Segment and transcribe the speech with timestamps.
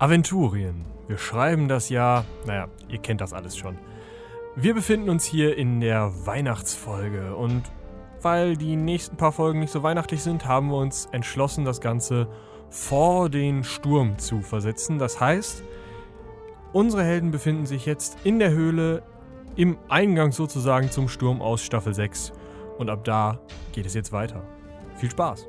[0.00, 0.84] Aventurien.
[1.08, 3.76] Wir schreiben das Jahr, naja, ihr kennt das alles schon.
[4.54, 7.64] Wir befinden uns hier in der Weihnachtsfolge und
[8.22, 12.28] weil die nächsten paar Folgen nicht so weihnachtlich sind, haben wir uns entschlossen, das Ganze
[12.70, 14.98] vor den Sturm zu versetzen.
[14.98, 15.64] Das heißt,
[16.72, 19.02] unsere Helden befinden sich jetzt in der Höhle
[19.56, 22.32] im Eingang sozusagen zum Sturm aus Staffel 6
[22.78, 23.40] und ab da
[23.72, 24.44] geht es jetzt weiter.
[24.94, 25.48] Viel Spaß!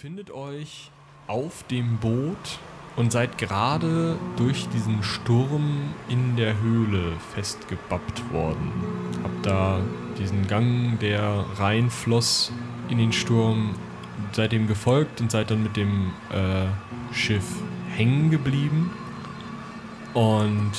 [0.00, 0.90] Befindet euch
[1.26, 2.58] auf dem Boot
[2.96, 8.72] und seid gerade durch diesen Sturm in der Höhle festgebappt worden.
[9.22, 9.78] Habt da
[10.18, 12.50] diesen Gang, der reinfloss
[12.88, 13.74] in den Sturm,
[14.32, 17.44] seid dem gefolgt und seid dann mit dem äh, Schiff
[17.94, 18.90] hängen geblieben
[20.14, 20.72] und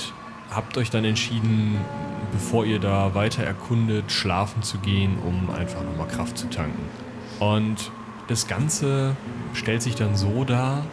[0.50, 1.78] habt euch dann entschieden,
[2.32, 6.82] bevor ihr da weiter erkundet, schlafen zu gehen, um einfach nochmal Kraft zu tanken.
[7.40, 7.92] Und
[8.32, 9.18] das Ganze
[9.54, 10.86] stellt sich dann so dar,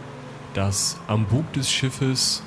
[0.53, 2.43] dass am Bug des Schiffes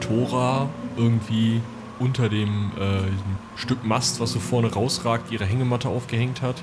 [0.00, 1.60] Tora irgendwie
[1.98, 6.62] unter dem äh, Stück Mast, was so vorne rausragt, ihre Hängematte aufgehängt hat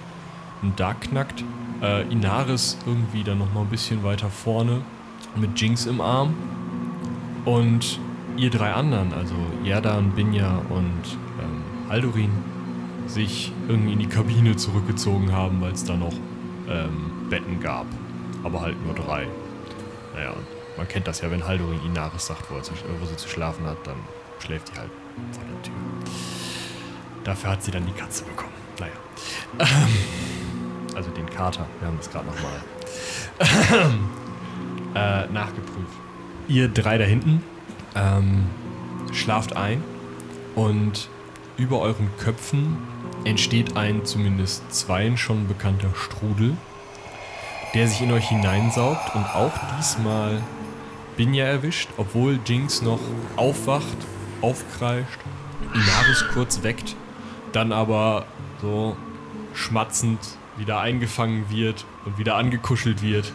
[0.64, 1.44] und da knackt.
[1.84, 4.82] Äh, Inaris irgendwie dann nochmal ein bisschen weiter vorne
[5.36, 6.34] mit Jinx im Arm.
[7.46, 8.00] Und
[8.38, 12.32] ihr drei anderen, also Yerdan, Binja und ähm, Aldurin,
[13.06, 16.14] sich irgendwie in die Kabine zurückgezogen haben, weil es da noch
[16.70, 17.86] ähm, Betten gab.
[18.44, 19.28] Aber halt nur drei.
[20.16, 20.34] Naja,
[20.78, 23.98] man kennt das ja, wenn Haldorin Inaris sagt, wo, wo sie zu schlafen hat, dann
[24.40, 24.92] schläft die halt
[25.32, 25.74] vor der Tür.
[27.24, 28.54] Dafür hat sie dann die Katze bekommen.
[28.80, 28.94] Naja.
[30.96, 31.66] Also den Kater.
[31.80, 32.62] Wir haben das gerade nochmal
[34.96, 35.94] äh, nachgeprüft.
[36.48, 37.44] Ihr drei da hinten
[37.96, 38.48] ähm,
[39.14, 39.84] schlaft ein
[40.56, 41.10] und
[41.58, 42.78] über euren Köpfen
[43.26, 46.56] entsteht ein zumindest zweien schon bekannter Strudel,
[47.74, 50.42] der sich in euch hineinsaugt und auch diesmal
[51.18, 53.00] Binja erwischt, obwohl Jinx noch
[53.36, 53.98] aufwacht,
[54.42, 55.20] aufkreischt,
[55.74, 56.96] Inaris kurz weckt,
[57.52, 58.26] dann aber
[58.62, 58.96] so
[59.54, 60.20] schmatzend
[60.58, 63.34] wieder eingefangen wird und wieder angekuschelt wird,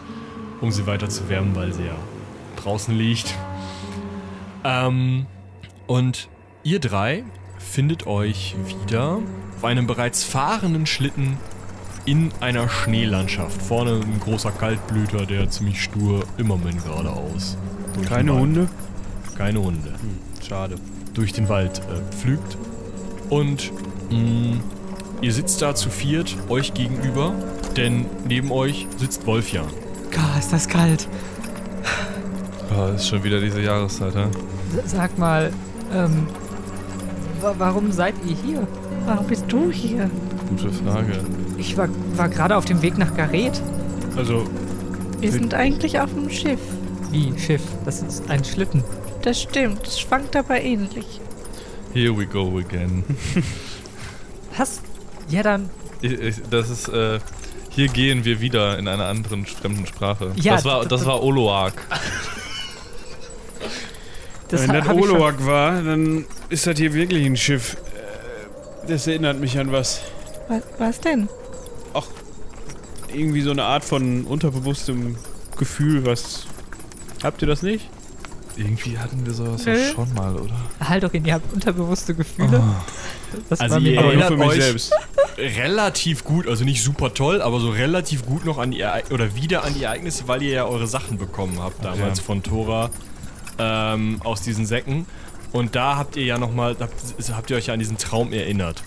[0.61, 1.95] um sie weiter zu wärmen, weil sie ja
[2.55, 3.35] draußen liegt.
[4.63, 5.25] Ähm,
[5.87, 6.29] und
[6.63, 7.23] ihr drei
[7.59, 9.19] findet euch wieder
[9.65, 11.37] auf einem bereits fahrenden Schlitten
[12.05, 13.59] in einer Schneelandschaft.
[13.59, 17.57] Vorne ein großer Kaltblüter, der ziemlich stur immerhin geradeaus.
[18.07, 18.67] Keine Hunde?
[19.35, 19.89] Keine Hunde.
[19.89, 20.75] Hm, schade.
[21.15, 22.59] Durch den Wald äh, pflügt.
[23.31, 23.71] Und
[24.11, 24.57] mh,
[25.21, 27.33] ihr sitzt da zu viert, euch gegenüber,
[27.75, 29.65] denn neben euch sitzt Wolfjan.
[30.11, 31.07] Gott, ist das kalt.
[32.71, 34.25] Oh, ist schon wieder diese Jahreszeit, hä?
[34.85, 35.51] Sag mal,
[35.91, 36.27] ähm,
[37.41, 38.67] wa warum seid ihr hier?
[39.05, 40.09] Warum bist du hier?
[40.49, 41.23] Gute Frage.
[41.57, 43.61] Ich war, war gerade auf dem Weg nach Gareth.
[44.17, 44.45] Also,
[45.19, 46.59] Wir sind eigentlich auf dem Schiff.
[47.11, 47.61] Wie, Schiff?
[47.85, 48.83] Das ist ein Schlitten.
[49.21, 51.21] Das stimmt, es schwankt aber ähnlich.
[51.93, 53.03] Here we go again.
[54.57, 54.81] Was?
[55.29, 55.69] Ja, dann.
[56.01, 57.19] Ich, ich, das ist, äh,
[57.69, 60.31] hier gehen wir wieder in einer anderen fremden Sprache.
[60.35, 61.73] Ja, das war, das war Oloak.
[64.47, 67.77] Das Wenn das Oloak war, dann ist das hier wirklich ein Schiff.
[68.87, 70.01] Das erinnert mich an was.
[70.47, 71.27] Was, was denn?
[73.13, 75.15] Irgendwie so eine Art von unterbewusstem
[75.57, 76.45] Gefühl, was.
[77.23, 77.89] Habt ihr das nicht?
[78.57, 80.53] Irgendwie hatten wir sowas ja schon mal, oder?
[80.81, 82.61] Haldorin, ihr habt unterbewusste Gefühle.
[83.49, 84.93] Das Also war ihr mir Aber nur erinnert für mich euch- selbst.
[85.37, 89.35] relativ gut, also nicht super toll, aber so relativ gut noch an die Erei oder
[89.35, 92.23] wieder an die Ereignisse, weil ihr ja eure Sachen bekommen habt damals Ja.
[92.25, 92.89] von Tora
[93.57, 95.05] ähm, aus diesen Säcken.
[95.51, 96.93] Und da habt ihr ja nochmal, habt,
[97.31, 98.83] habt ihr euch ja an diesen Traum erinnert.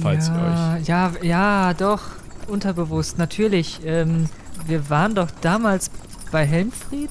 [0.00, 2.02] falls ihr ja, Ja, ja, doch.
[2.46, 3.80] Unterbewusst, natürlich.
[3.84, 4.26] Ähm,
[4.66, 5.90] wir waren doch damals
[6.32, 7.10] bei Helmfried.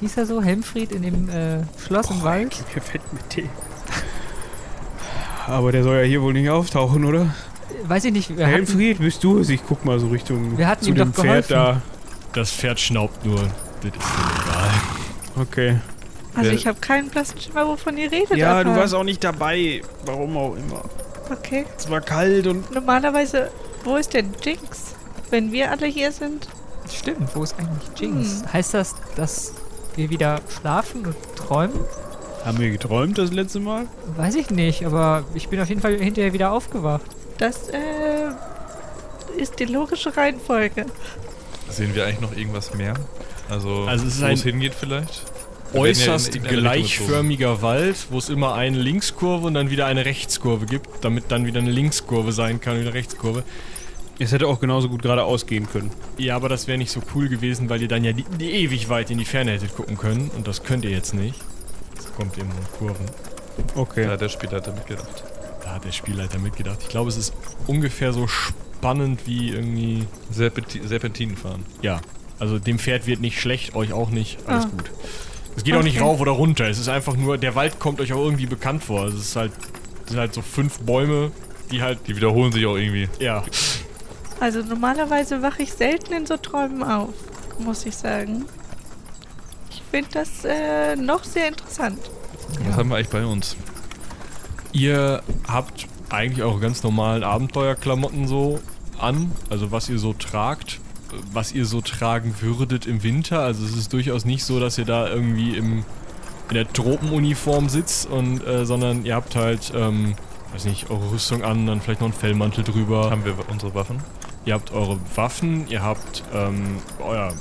[0.00, 0.42] Hieß er so?
[0.42, 2.56] Helmfried in dem äh, Schloss im Wald?
[2.74, 3.48] Mir fällt mit dem.
[5.46, 7.34] Aber der soll ja hier wohl nicht auftauchen, oder?
[7.84, 8.36] Weiß ich nicht.
[8.36, 9.48] Wir hatten, Helmfried, bist du es?
[9.48, 11.82] Ich guck mal so Richtung Wir hatten zu ihm dem doch Pferd geholfen.
[12.32, 13.36] Das Pferd schnaubt nur.
[13.36, 14.70] Das ist mir egal.
[15.34, 15.42] da.
[15.42, 15.76] Okay.
[16.34, 18.36] Also ich habe keinen blassen Schimmer, wovon ihr redet.
[18.36, 19.82] Ja, du aber- warst auch nicht dabei.
[20.06, 20.82] Warum auch immer.
[21.30, 21.64] Okay.
[21.76, 22.70] Es war kalt und.
[22.72, 23.50] Normalerweise,
[23.84, 24.94] wo ist denn Jinx?
[25.30, 26.48] Wenn wir alle hier sind?
[26.92, 28.40] Stimmt, wo ist eigentlich Jinx?
[28.42, 28.52] Hm.
[28.52, 29.54] Heißt das, dass
[29.94, 31.78] wir wieder schlafen und träumen?
[32.44, 33.86] Haben wir geträumt das letzte Mal?
[34.16, 37.02] Weiß ich nicht, aber ich bin auf jeden Fall hinterher wieder aufgewacht.
[37.38, 37.78] Das äh,
[39.36, 40.86] ist die logische Reihenfolge.
[41.70, 42.94] Sehen wir eigentlich noch irgendwas mehr?
[43.48, 45.22] Also, Also wo es hingeht vielleicht?
[45.72, 50.88] In Äußerst gleichförmiger Wald, wo es immer eine Linkskurve und dann wieder eine Rechtskurve gibt,
[51.04, 53.42] damit dann wieder eine Linkskurve sein kann, wieder eine Rechtskurve.
[54.18, 55.90] Es hätte auch genauso gut geradeaus gehen können.
[56.18, 58.88] Ja, aber das wäre nicht so cool gewesen, weil ihr dann ja die, die ewig
[58.90, 61.40] weit in die Ferne hättet gucken können und das könnt ihr jetzt nicht.
[61.98, 63.06] Es kommt immer in Kurven.
[63.74, 64.04] Okay.
[64.04, 65.24] Ja, der Spieler hat da mitgedacht.
[65.64, 66.78] Da hat der Spielleiter mitgedacht.
[66.82, 67.32] Ich glaube, es ist
[67.66, 70.04] ungefähr so spannend wie irgendwie.
[70.30, 71.64] Serpenti Serpentinen fahren.
[71.80, 72.00] Ja,
[72.38, 74.38] also dem Pferd wird nicht schlecht, euch auch nicht.
[74.46, 74.68] Alles Ah.
[74.68, 74.90] gut.
[75.56, 76.68] Es geht auch nicht rauf oder runter.
[76.68, 79.06] Es ist einfach nur, der Wald kommt euch auch irgendwie bekannt vor.
[79.06, 79.52] Es ist halt,
[80.04, 81.30] es sind halt so fünf Bäume,
[81.70, 83.08] die halt, Die wiederholen sich auch irgendwie.
[83.18, 83.44] ja.
[84.40, 87.14] Also normalerweise wache ich selten in so Träumen auf,
[87.60, 88.44] muss ich sagen.
[89.70, 92.00] Ich finde das äh, noch sehr interessant.
[92.66, 93.54] Was haben wir eigentlich bei uns?
[94.72, 98.58] Ihr habt eigentlich eure ganz normalen Abenteuerklamotten so
[98.98, 100.80] an, also was ihr so tragt,
[101.32, 103.40] was ihr so tragen würdet im Winter.
[103.40, 105.84] Also es ist durchaus nicht so, dass ihr da irgendwie im,
[106.48, 110.14] in der Tropenuniform sitzt und äh, sondern ihr habt halt, ähm,
[110.52, 113.10] weiß nicht, eure Rüstung an, dann vielleicht noch einen Fellmantel drüber.
[113.10, 113.98] Haben wir unsere Waffen?
[114.44, 117.32] Ihr habt eure Waffen, ihr habt ähm, euer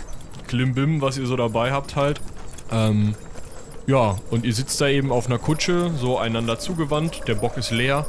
[0.47, 2.21] Klimbim, was ihr so dabei habt halt.
[2.71, 3.15] Ähm,
[3.87, 7.21] ja, und ihr sitzt da eben auf einer Kutsche, so einander zugewandt.
[7.27, 8.05] Der Bock ist leer.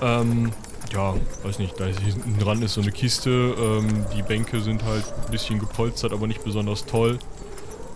[0.00, 0.52] Ähm,
[0.92, 3.30] ja, weiß nicht, da ist hinten dran ist so eine Kiste.
[3.30, 7.18] Ähm, die Bänke sind halt ein bisschen gepolstert, aber nicht besonders toll.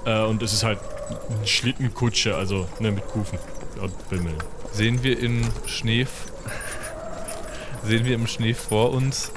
[0.05, 0.79] Äh, und es ist halt
[1.37, 3.39] eine Schlittenkutsche, also ne, mit Kufen
[3.81, 4.37] und Bimmeln.
[4.73, 6.07] Sehen wir in Schnee.
[7.85, 9.31] sehen wir im Schnee vor uns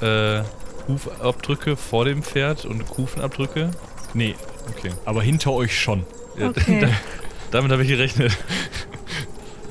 [0.00, 0.42] äh,
[0.86, 3.70] Hufabdrücke vor dem Pferd und Kufenabdrücke?
[4.14, 4.34] Nee,
[4.76, 4.90] Okay.
[5.06, 6.04] aber hinter euch schon.
[6.40, 6.80] Okay.
[6.82, 6.88] da-
[7.50, 8.36] Damit habe ich gerechnet.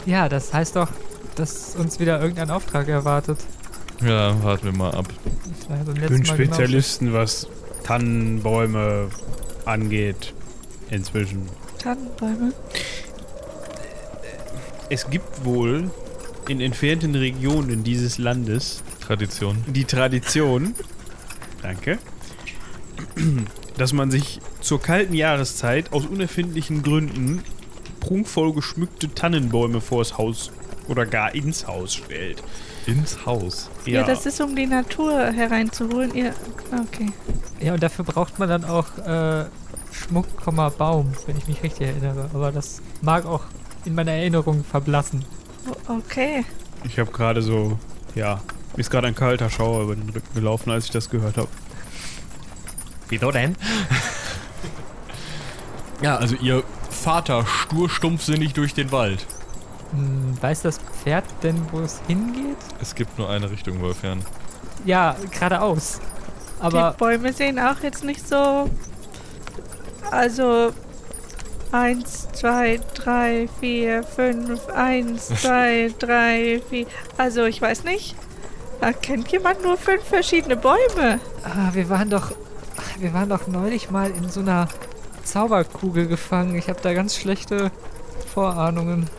[0.05, 0.89] Ja, das heißt doch,
[1.37, 3.39] dass uns wieder irgendein Auftrag erwartet.
[4.01, 5.07] Ja, warten wir mal ab.
[5.59, 5.67] Ich
[6.07, 7.47] bin Mal Spezialisten, was
[7.83, 9.09] Tannenbäume
[9.65, 10.33] angeht.
[10.89, 11.47] Inzwischen.
[11.79, 12.53] Tannenbäume.
[14.89, 15.91] Es gibt wohl
[16.47, 19.63] in entfernten Regionen dieses Landes Tradition.
[19.67, 20.73] die Tradition,
[21.61, 21.97] danke,
[23.77, 27.43] dass man sich zur kalten Jahreszeit aus unerfindlichen Gründen
[27.99, 30.51] prunkvoll geschmückte Tannenbäume vors Haus
[30.87, 32.41] oder gar ins Haus stellt.
[32.85, 33.69] Ins Haus.
[33.85, 34.03] Ja.
[34.03, 36.13] das ist um die Natur hereinzuholen.
[36.15, 36.33] Ihr,
[36.71, 37.11] okay.
[37.27, 37.41] genauso.
[37.59, 39.45] Ja, und dafür braucht man dann auch äh,
[39.91, 42.29] Schmuck, Komma, Baum, wenn ich mich richtig erinnere.
[42.33, 43.43] Aber das mag auch
[43.85, 45.25] in meiner Erinnerung verblassen.
[45.69, 46.45] O- Okay.
[46.85, 47.77] Ich habe gerade so,
[48.15, 48.39] ja,
[48.75, 51.49] mir ist gerade ein kalter Schauer über den Rücken gelaufen, als ich das gehört habe.
[53.09, 53.55] Wieso denn?
[56.01, 59.25] Ja, also ihr fahrt da sturstumpfsinnig durch den Wald.
[59.91, 62.57] Hm, weiß das Pferd denn, wo es hingeht?
[62.81, 64.23] Es gibt nur eine Richtung, Wolfern.
[64.85, 65.99] Ja, geradeaus.
[66.59, 68.69] Aber die Bäume sehen auch jetzt nicht so.
[70.11, 70.71] Also.
[71.69, 76.87] Eins, zwei, drei, vier, fünf, eins, zwei, drei, vier.
[77.17, 78.15] Also, ich weiß nicht.
[78.79, 81.19] Da kennt jemand nur fünf verschiedene Bäume.
[81.43, 82.31] ah, wir waren doch,
[82.99, 84.67] wir waren doch neulich mal in so einer
[85.23, 86.55] Zauberkugel gefangen.
[86.55, 87.71] Ich habe da ganz schlechte
[88.33, 89.09] Vorahnungen.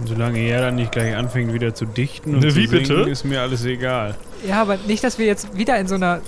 [0.00, 2.88] Und solange er dann nicht gleich anfängt wieder zu dichten und Ne, zu wie singen,
[2.88, 3.10] bitte?
[3.10, 4.16] ist mir alles egal.
[4.46, 6.20] Ja, aber nicht, dass wir jetzt wieder in so einer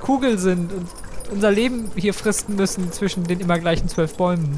[0.00, 0.86] Kugel sind und
[1.30, 4.56] unser Leben hier fristen müssen zwischen den immer gleichen zwölf Bäumen.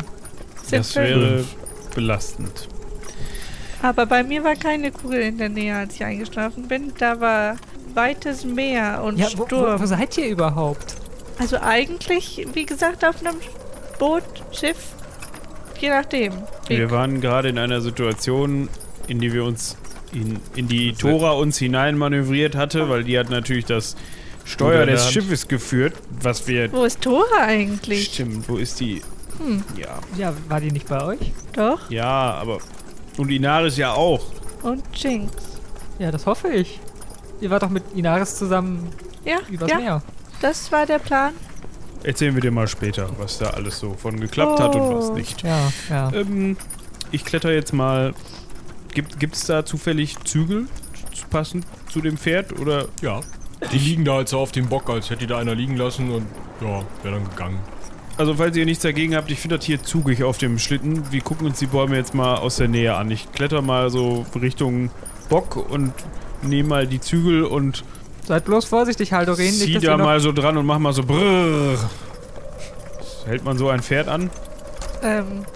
[0.71, 1.07] Das fünf.
[1.09, 1.45] wäre
[1.95, 2.69] belastend.
[3.83, 6.93] Aber bei mir war keine Kugel in der Nähe, als ich eingeschlafen bin.
[6.99, 7.57] Da war
[7.95, 9.78] weites Meer und Ja, wo, Sturm.
[9.78, 10.97] wo, wo seid ihr überhaupt?
[11.38, 13.37] Also eigentlich, wie gesagt, auf einem
[13.99, 14.76] Boot, Schiff,
[15.80, 16.32] je nachdem.
[16.68, 18.68] Wie- Wir waren gerade in einer Situation,
[19.06, 19.76] in die wir uns
[20.12, 23.94] in, in die Tora uns hineinmanövriert hatte, weil die hat natürlich das
[24.44, 25.12] Steuer des Hand.
[25.12, 26.73] Schiffes geführt, was wir...
[26.73, 28.04] Wo ist Tora eigentlich?
[28.14, 29.02] Stimmt, wo ist die?
[29.38, 31.32] Hm, Ja, Ja, war die nicht bei euch?
[31.54, 31.90] doch.
[31.90, 32.58] ja, aber...
[33.18, 34.25] Und Inaris ja auch.
[34.62, 35.32] Und Jinx.
[35.99, 36.78] Ja, das hoffe ich.
[37.40, 38.88] Ihr wart doch mit Inaris zusammen
[39.25, 40.02] Ja, übers ja, Meer.
[40.40, 41.32] das war der Plan.
[42.05, 45.14] Erzählen wir dir mal später, was da alles so von geklappt hat und was Oh.
[45.14, 45.43] nicht.
[45.43, 46.12] Ja, ja.
[46.12, 46.57] Ähm,
[47.11, 48.14] ich kletter jetzt mal...
[48.95, 50.67] Gibt gibt's da zufällig Zügel
[51.14, 53.21] zu- passend zu dem Pferd oder Ja.
[53.73, 56.11] Die liegen da halt so auf dem Bock, als hätte die da einer liegen lassen
[56.11, 56.26] und
[56.61, 57.59] ja, wäre dann gegangen.
[58.17, 61.11] Also falls ihr nichts dagegen habt, ich finde das hier zugig auf dem Schlitten.
[61.12, 63.11] Wir gucken uns die Bäume jetzt mal aus der Nähe an.
[63.11, 64.90] Ich kletter mal so Richtung
[65.28, 65.93] Bock und
[66.43, 67.85] nehme mal die Zügel und
[68.28, 69.47] Seid bloß vorsichtig, Haldorin.
[69.47, 71.78] Nicht, zieh dass da mal so dran und mach mal so brrrr.
[73.25, 74.28] Hält man so ein Pferd an?
[75.02, 75.47] Ähm,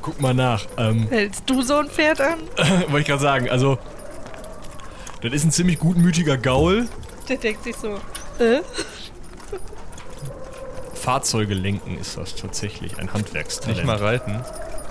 [0.00, 0.64] Guck mal nach.
[0.78, 2.38] Ähm, hältst du so ein Pferd an?
[2.88, 3.76] wollte ich gerade sagen, also
[5.20, 6.88] Das ist ein ziemlich gutmütiger Gaul.
[7.28, 8.00] Der denkt sich so,
[8.42, 8.62] äh?
[10.94, 13.76] Fahrzeuge lenken ist das tatsächlich, ein Handwerkstalent.
[13.76, 14.40] Nicht mal reiten.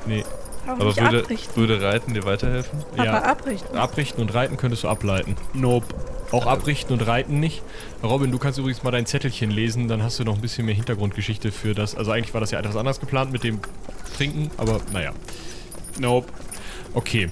[0.05, 0.23] Nee,
[0.67, 1.55] Auch Aber nicht würde, abrichten.
[1.55, 2.83] würde Reiten dir weiterhelfen?
[2.93, 3.23] Aber ja.
[3.23, 3.77] abrichten.
[3.79, 5.35] Abrichten und Reiten könntest du ableiten.
[5.53, 5.87] Nope.
[6.33, 7.61] Auch abrichten und reiten nicht.
[8.01, 10.73] Robin, du kannst übrigens mal dein Zettelchen lesen, dann hast du noch ein bisschen mehr
[10.73, 11.93] Hintergrundgeschichte für das.
[11.93, 13.59] Also eigentlich war das ja etwas anders geplant mit dem
[14.17, 15.11] Trinken, aber naja.
[15.99, 16.33] Nope.
[16.95, 17.29] Okay.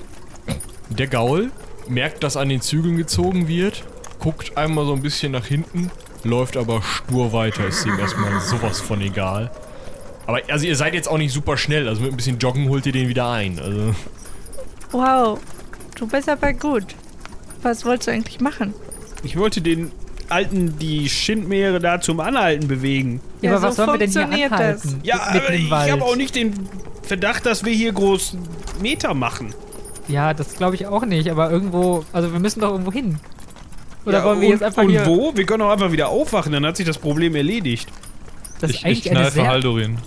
[0.90, 1.52] Der Gaul
[1.88, 3.84] merkt, dass an den Zügeln gezogen wird,
[4.20, 5.90] guckt einmal so ein bisschen nach hinten,
[6.24, 9.50] läuft aber stur weiter, ist ihm erstmal sowas von egal.
[10.28, 12.86] Aber also ihr seid jetzt auch nicht super schnell, also mit ein bisschen Joggen holt
[12.86, 13.60] ihr den wieder ein.
[13.60, 13.96] Also
[14.92, 15.40] Wow,
[15.96, 16.96] du bist aber gut.
[17.64, 18.76] Was wolltest du eigentlich machen?
[19.24, 19.92] Ich wollte den
[20.30, 23.22] Alten die Schindmeere da zum Anhalten bewegen.
[23.42, 24.60] Ja, aber was so sollen wir denn hier funktioniert das.
[24.60, 25.00] anhalten?
[25.04, 26.54] Ja, aber ich habe auch nicht den
[27.04, 28.38] Verdacht, dass wir hier groß
[28.82, 29.54] Meter machen.
[30.08, 33.20] Ja, das glaube ich auch nicht, aber irgendwo, also wir müssen doch irgendwo hin.
[34.06, 35.06] Oder ja, wollen wir und, jetzt einfach und hier...
[35.06, 35.36] wo?
[35.36, 37.88] Wir können auch einfach wieder aufwachen, dann hat sich das Problem erledigt.
[38.60, 39.48] Das ist ich ich knall für.
[39.48, 39.98] Haldorin.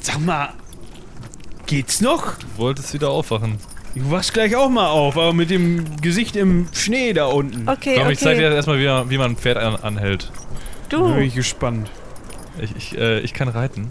[0.00, 0.50] Sag mal,
[1.66, 2.36] geht's noch?
[2.36, 3.58] Du wolltest wieder aufwachen.
[3.94, 7.68] Du wachst gleich auch mal auf, aber mit dem Gesicht im Schnee da unten.
[7.68, 8.54] Okay, Komm, ich zeig dir okay.
[8.56, 10.30] erstmal, wie man, wie man ein Pferd an, anhält.
[10.88, 11.90] Da Du, bin ich gespannt.
[12.60, 13.88] Ich, ich, äh, ich kann reiten.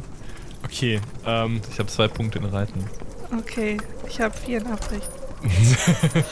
[0.64, 2.86] okay, ähm, Ich habe zwei Punkte in Reiten.
[3.38, 3.78] okay.
[4.08, 5.20] Ich habe vier Nachrichten.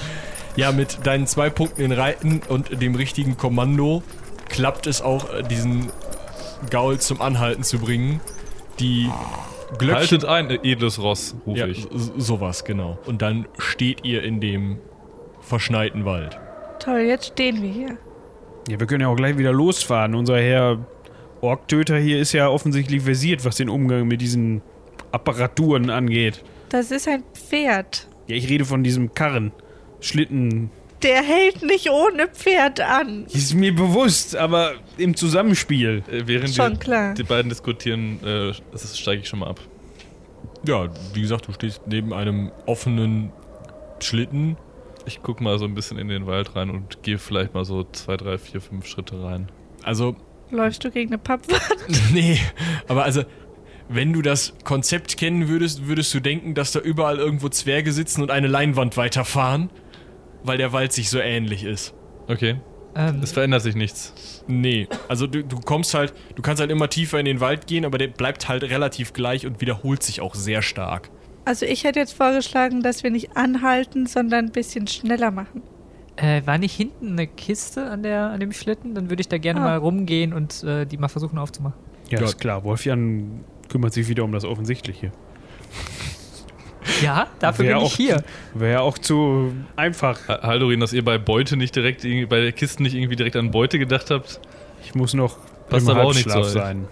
[0.56, 4.02] Ja, mit deinen zwei Punkten in Reiten und dem richtigen Kommando
[4.50, 5.92] klappt es auch, äh, diesen
[6.72, 8.22] Gaul zum Anhalten zu bringen.
[8.80, 9.08] Die
[9.78, 9.96] Glöckchen...
[9.96, 11.88] Haltet ein, edles Ross, rufe ja, ich.
[12.18, 12.98] sowas, genau.
[13.06, 14.78] Und dann steht ihr in dem
[15.42, 16.40] verschneiten Wald.
[16.80, 17.98] Toll, jetzt stehen wir hier.
[18.70, 20.16] Ja, wir können ja auch gleich wieder losfahren.
[20.16, 20.86] Unser Herr
[21.42, 24.62] Orktöter hier ist ja offensichtlich versiert, was den Umgang mit diesen
[25.12, 26.44] Apparaturen angeht.
[26.70, 28.08] Das ist ein Pferd.
[28.28, 29.52] Ja, ich rede von diesem Karren.
[30.00, 30.70] Schlitten.
[31.04, 33.26] Der hält nicht ohne Pferd an.
[33.32, 36.04] Ist mir bewusst, aber im Zusammenspiel.
[36.10, 37.14] Äh, während Schon die, klar.
[37.14, 39.60] die beiden diskutieren, äh, steige ich schon mal ab.
[40.66, 43.32] Ja, wie gesagt, du stehst neben einem offenen
[44.00, 44.58] Schlitten.
[45.06, 47.84] Ich guck mal so ein bisschen in den Wald rein und gehe vielleicht mal so
[47.92, 49.50] zwei, drei, vier, fünf Schritte rein.
[49.84, 50.16] Also,
[50.50, 51.62] Läufst du gegen eine Pappwand?
[52.14, 52.40] nee,
[52.88, 53.24] aber also,
[53.90, 58.22] wenn du das Konzept kennen würdest, würdest du denken, dass da überall irgendwo Zwerge sitzen
[58.22, 59.70] und eine Leinwand weiterfahren,
[60.44, 61.94] weil der Wald sich so ähnlich ist.
[62.28, 62.56] Okay,
[62.96, 64.44] Ähm, es verändert sich nichts.
[64.48, 67.86] Nee, also du, du kommst halt, du kannst halt immer tiefer in den Wald gehen,
[67.86, 71.10] aber der bleibt halt relativ gleich und wiederholt sich auch sehr stark.
[71.46, 75.62] Also ich hätte jetzt vorgeschlagen, dass wir nicht anhalten, sondern ein bisschen schneller machen.
[76.18, 78.96] äh, war nicht hinten eine Kiste an, der, an dem Schlitten?
[78.96, 79.64] Dann würde ich da gerne Ah.
[79.66, 81.78] mal rumgehen und äh, die mal versuchen aufzumachen.
[82.10, 82.26] Ja, Ja.
[82.26, 82.64] ist klar.
[82.64, 85.12] Wolfjan kümmert sich wieder um das Offensichtliche.
[87.04, 88.24] Ja, dafür Wär bin ich auch- hier.
[88.54, 90.28] Wäre auch zu einfach.
[90.28, 93.52] Ha- Haldorin, dass ihr bei Beute nicht direkt, bei der Kiste nicht irgendwie direkt an
[93.52, 94.40] Beute gedacht habt.
[94.84, 95.38] Ich muss noch
[95.70, 96.46] Passt im aber auch nicht euch.
[96.48, 96.88] sein.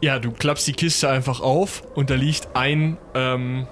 [0.00, 3.66] Ja, du klappst die Kiste einfach auf und da liegt ein ähm,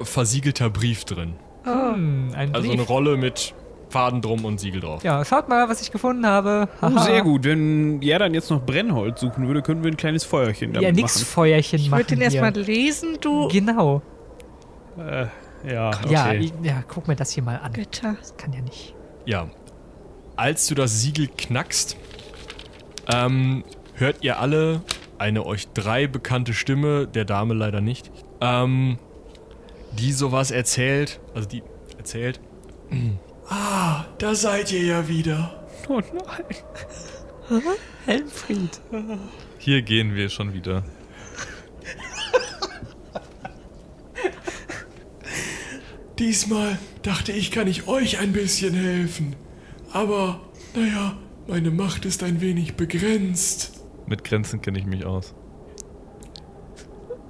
[0.00, 1.34] versiegelter Brief drin.
[1.66, 2.72] Oh, ein Also Brief.
[2.78, 3.54] eine Rolle mit
[3.90, 5.04] Faden drum und Siegel drauf.
[5.04, 6.68] Ja, schaut mal, was ich gefunden habe.
[6.82, 7.44] Oh, sehr gut.
[7.44, 10.92] Wenn er dann jetzt noch Brennholz suchen würde, können wir ein kleines Feuerchen damit Ja,
[10.94, 11.26] nix machen.
[11.26, 14.02] Feuerchen ich machen würde den erstmal lesen, du Genau.
[14.98, 15.26] Äh,
[15.66, 16.12] ja, okay.
[16.12, 17.72] Ja, ich, ja, guck mir das hier mal an.
[17.72, 18.16] Götter.
[18.18, 18.94] Das kann ja nicht.
[19.24, 19.48] Ja.
[20.36, 21.96] Als du das Siegel knackst,
[23.12, 24.82] ähm, hört ihr alle
[25.18, 28.10] eine euch drei bekannte Stimme, der Dame leider nicht,
[28.40, 28.98] ähm,
[29.92, 31.62] die sowas erzählt, also die
[31.98, 32.40] erzählt.
[33.48, 35.64] Ah, da seid ihr ja wieder.
[35.88, 37.62] Oh nein.
[38.04, 38.80] Helmfried.
[39.58, 40.82] Hier gehen wir schon wieder.
[46.18, 49.36] Diesmal dachte ich, kann ich euch ein bisschen helfen.
[49.92, 50.40] Aber,
[50.74, 53.84] naja, meine Macht ist ein wenig begrenzt.
[54.06, 55.34] Mit Grenzen kenne ich mich aus.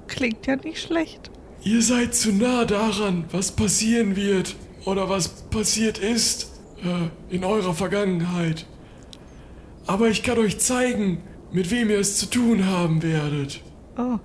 [0.07, 1.31] Klingt ja nicht schlecht.
[1.63, 6.51] Ihr seid zu nah daran, was passieren wird oder was passiert ist
[6.83, 8.65] äh, in eurer Vergangenheit.
[9.85, 13.61] Aber ich kann euch zeigen, mit wem ihr es zu tun haben werdet.
[13.97, 14.17] Oh,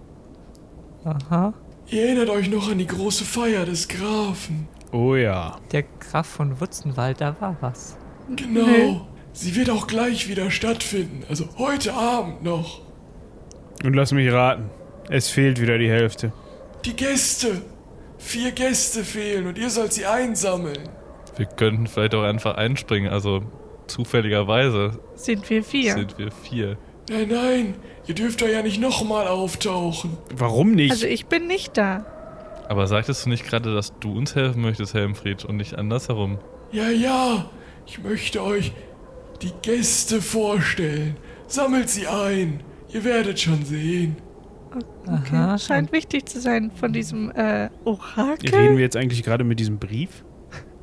[1.05, 1.55] Aha.
[1.93, 4.67] Ihr erinnert euch noch an die große Feier des Grafen.
[4.93, 5.59] Oh ja.
[5.73, 7.99] Der Graf von Wutzenwald, da war was.
[8.35, 8.65] Genau.
[8.65, 9.01] Nee.
[9.35, 11.23] Sie wird auch gleich wieder stattfinden.
[11.29, 12.81] Also heute Abend noch.
[13.85, 14.71] Und lass mich raten.
[15.11, 16.33] Es fehlt wieder die Hälfte.
[16.87, 17.61] Die Gäste.
[18.17, 20.89] Vier Gäste fehlen und ihr sollt sie einsammeln.
[21.37, 23.13] Wir könnten vielleicht auch einfach einspringen.
[23.13, 23.43] Also
[23.87, 25.93] zufälligerweise sind wir vier.
[25.93, 26.79] sind wir vier.
[27.11, 27.75] Nein, nein,
[28.07, 30.17] ihr dürft da ja nicht nochmal auftauchen.
[30.35, 30.93] Warum nicht?
[30.93, 32.07] Also ich bin nicht da.
[32.69, 36.39] Aber sagtest du nicht gerade, dass du uns helfen möchtest, Helmfried, und nicht andersherum?
[36.71, 37.51] Ja, ja,
[37.87, 38.73] Ich möchte euch
[39.43, 41.17] die Gäste vorstellen.
[41.49, 42.63] Sammelt sie ein.
[42.93, 44.17] Ihr werdet schon sehen.
[45.07, 45.35] Okay.
[45.37, 48.55] Aha, Scheint wichtig zu sein von diesem äh, Orakel.
[48.55, 50.25] Reden wir jetzt eigentlich gerade mit diesem Brief?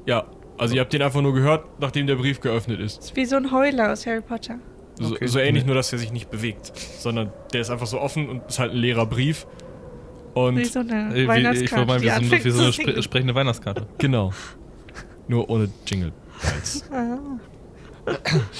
[0.06, 0.26] Ja,
[0.58, 3.00] also ihr habt den einfach nur gehört, nachdem der Brief geöffnet ist.
[3.00, 4.60] ist wie so ein Heuler aus Harry Potter.
[5.00, 5.28] So, Okay.
[5.28, 6.72] so ähnlich, nur dass er sich nicht bewegt.
[7.00, 9.48] Sondern der ist einfach so offen und ist halt ein leerer Brief.
[10.36, 11.64] Wie Und so eine wie, Weihnachtskarte.
[11.66, 13.88] ich wollte mal, die wie so, wie so eine spre sprechende Weihnachtskarte.
[13.98, 14.32] genau.
[15.28, 16.12] Nur ohne Jingle.
[16.42, 16.84] Bells.
[16.94, 17.18] Ah,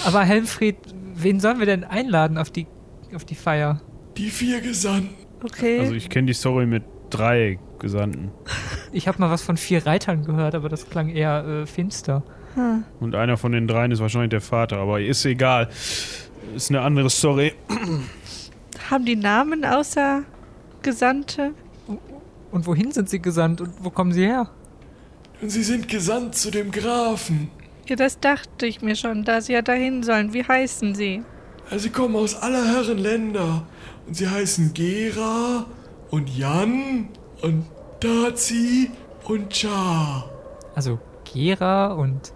[0.06, 0.76] Aber Helmfried,
[1.16, 2.68] wen sollen wir denn einladen auf die,
[3.16, 3.82] auf die Feier?
[4.18, 5.16] Die vier Gesandten.
[5.44, 5.80] okay.
[5.80, 8.32] Also ich kenne die Story mit drei Gesandten.
[8.92, 12.24] Ich habe mal was von vier Reitern gehört, aber das klang eher äh, finster.
[12.56, 12.84] hm.
[13.00, 15.70] Und einer von den dreien ist wahrscheinlich der Vater, aber ist egal.
[16.56, 17.54] Ist eine andere Story.
[18.90, 20.24] Haben die Namen außer
[20.82, 21.54] Gesandte?
[22.52, 24.50] Und wohin sind sie gesandt und wo kommen sie her?
[25.42, 27.50] Und sie sind gesandt zu dem Grafen.
[27.88, 30.34] Ja, das dachte ich mir schon, da sie ja dahin sollen.
[30.34, 31.24] Wie heißen sie?
[31.70, 33.64] Also sie kommen aus aller Herren Länder.
[34.08, 35.66] Und sie heißen Gera
[36.10, 37.10] und Jan
[37.42, 37.66] und
[38.00, 38.92] Dazi
[39.26, 40.30] und Cha.
[40.76, 42.34] Also Gera und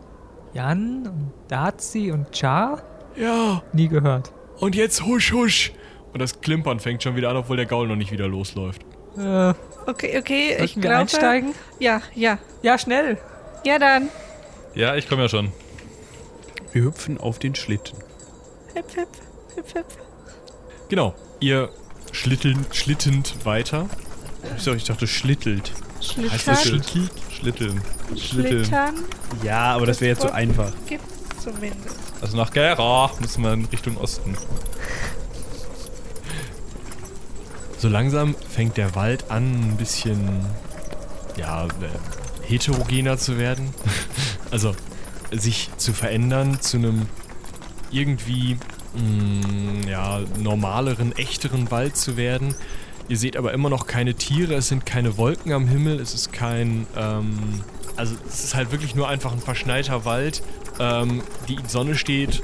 [0.53, 2.83] Jan und Dazi und Char?
[3.15, 4.31] Ja, Nie gehört.
[4.59, 5.71] und jetzt husch husch.
[6.13, 8.81] Und das Klimpern fängt schon wieder an, obwohl der Gaul noch nicht wieder losläuft.
[9.17, 9.53] Äh,
[9.85, 10.95] Okay, okay, ich glaube.
[10.99, 11.53] einsteigen?
[11.79, 12.37] Ja, ja.
[12.61, 13.17] Ja, schnell.
[13.65, 14.07] Ja, dann.
[14.75, 15.51] Ja, ich komme ja schon.
[16.71, 17.97] Wir hüpfen auf den Schlitten.
[18.73, 19.07] Hüpf, hüpf,
[19.55, 19.97] hüpf, hüpf.
[20.89, 21.69] Genau, ihr
[22.13, 23.87] schlitteln, schlittend weiter.
[24.57, 25.73] Ich dachte, ich dachte schlittelt.
[26.31, 27.09] Heißt das Schlittern.
[27.29, 27.81] Schlitteln.
[28.17, 28.63] Schlitteln.
[28.65, 28.95] Schlittern
[29.43, 30.71] Ja, aber das wäre jetzt so einfach.
[30.87, 31.12] gibt's
[31.43, 31.97] zumindest.
[32.21, 34.37] Also nach Gera müssen wir in Richtung Osten.
[37.77, 40.45] So langsam fängt der Wald an, ein bisschen,
[41.37, 43.73] ja, äh, heterogener zu werden.
[44.51, 44.73] also
[45.31, 47.07] sich zu verändern zu einem
[47.91, 48.57] irgendwie,
[48.95, 52.55] mh, ja, normaleren, echteren Wald zu werden.
[53.09, 56.31] Ihr seht aber immer noch keine Tiere, es sind keine Wolken am Himmel, es ist
[56.31, 57.61] kein, ähm,
[57.97, 60.41] also es ist halt wirklich nur einfach ein verschneiter Wald.
[60.83, 62.43] Ähm, die Sonne steht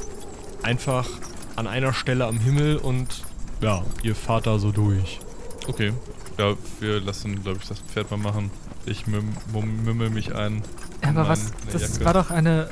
[0.63, 1.07] einfach
[1.57, 3.23] an einer Stelle am Himmel und
[3.61, 5.19] ja, ihr fahrt da so durch.
[5.67, 5.91] Okay.
[6.37, 8.49] Ja, wir lassen, glaube ich, das Pferd mal machen.
[8.85, 10.61] Ich mümmel mich ein.
[11.01, 12.05] Aber was, das Jacke.
[12.05, 12.69] war doch eine,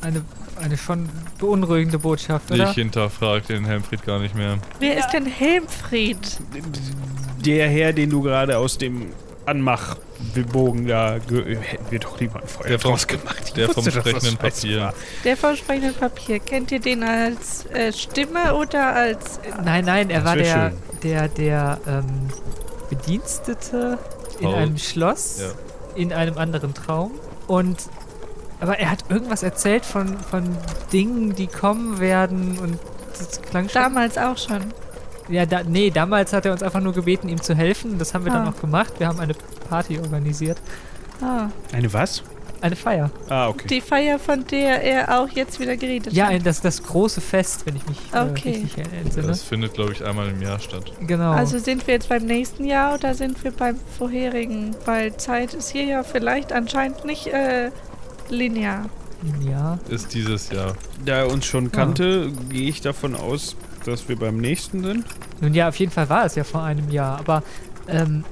[0.00, 0.22] eine,
[0.60, 2.68] eine schon beunruhigende Botschaft, oder?
[2.70, 4.58] Ich hinterfrag den Helmfried gar nicht mehr.
[4.80, 6.38] Wer ist denn Helmfried?
[7.44, 9.12] Der Herr, den du gerade aus dem
[10.34, 13.56] Anmachbogen da hätten wir doch lieber ein Feuer Der vom- draus gemacht.
[13.56, 14.80] Der vom sprechenden Papier.
[14.80, 14.94] war.
[15.24, 16.38] Der vom sprechenden Papier.
[16.38, 19.40] Kennt ihr den als äh, Stimme oder als.
[19.64, 20.78] Nein, nein, er war der, schön.
[21.02, 22.28] der, der ähm,
[22.90, 23.98] Bedienstete
[24.38, 24.54] in Paul.
[24.54, 25.48] einem Schloss, Ja.
[25.94, 27.12] in einem anderen Traum.
[27.46, 27.76] Und
[28.60, 30.56] aber er hat irgendwas erzählt von, von
[30.92, 32.78] Dingen, die kommen werden und
[33.18, 33.82] das klang schon.
[33.82, 34.72] Damals auch schon.
[35.28, 37.98] Ja, da, nee, damals hat er uns einfach nur gebeten, ihm zu helfen.
[37.98, 38.50] Das haben wir dann Ah.
[38.50, 38.94] auch gemacht.
[38.98, 39.34] Wir haben eine
[39.68, 40.58] Party organisiert.
[41.20, 42.22] Ah, Eine was?
[42.60, 43.10] Eine Feier.
[43.28, 43.66] Ah, okay.
[43.68, 46.32] die Feier, von der er auch jetzt wieder geredet Ja, hat.
[46.32, 48.50] ein, das, das große Fest, wenn ich mich äh, Okay.
[48.64, 49.26] richtig entsinne.
[49.26, 50.90] Das findet, glaube ich, einmal im Jahr statt.
[51.06, 51.32] genau.
[51.32, 54.74] Also sind wir jetzt beim nächsten Jahr oder sind wir beim vorherigen?
[54.86, 57.70] Weil Zeit ist hier ja vielleicht anscheinend nicht äh,
[58.30, 58.86] linear.
[59.46, 59.78] ja.
[59.88, 60.74] Ist dieses Jahr.
[61.04, 63.54] Da er uns schon kannte, gehe ich davon aus,
[63.86, 65.04] dass wir beim nächsten sind.
[65.40, 67.18] Nun ja, auf jeden Fall war es ja vor einem Jahr.
[67.18, 67.42] Aber
[67.88, 68.24] ähm,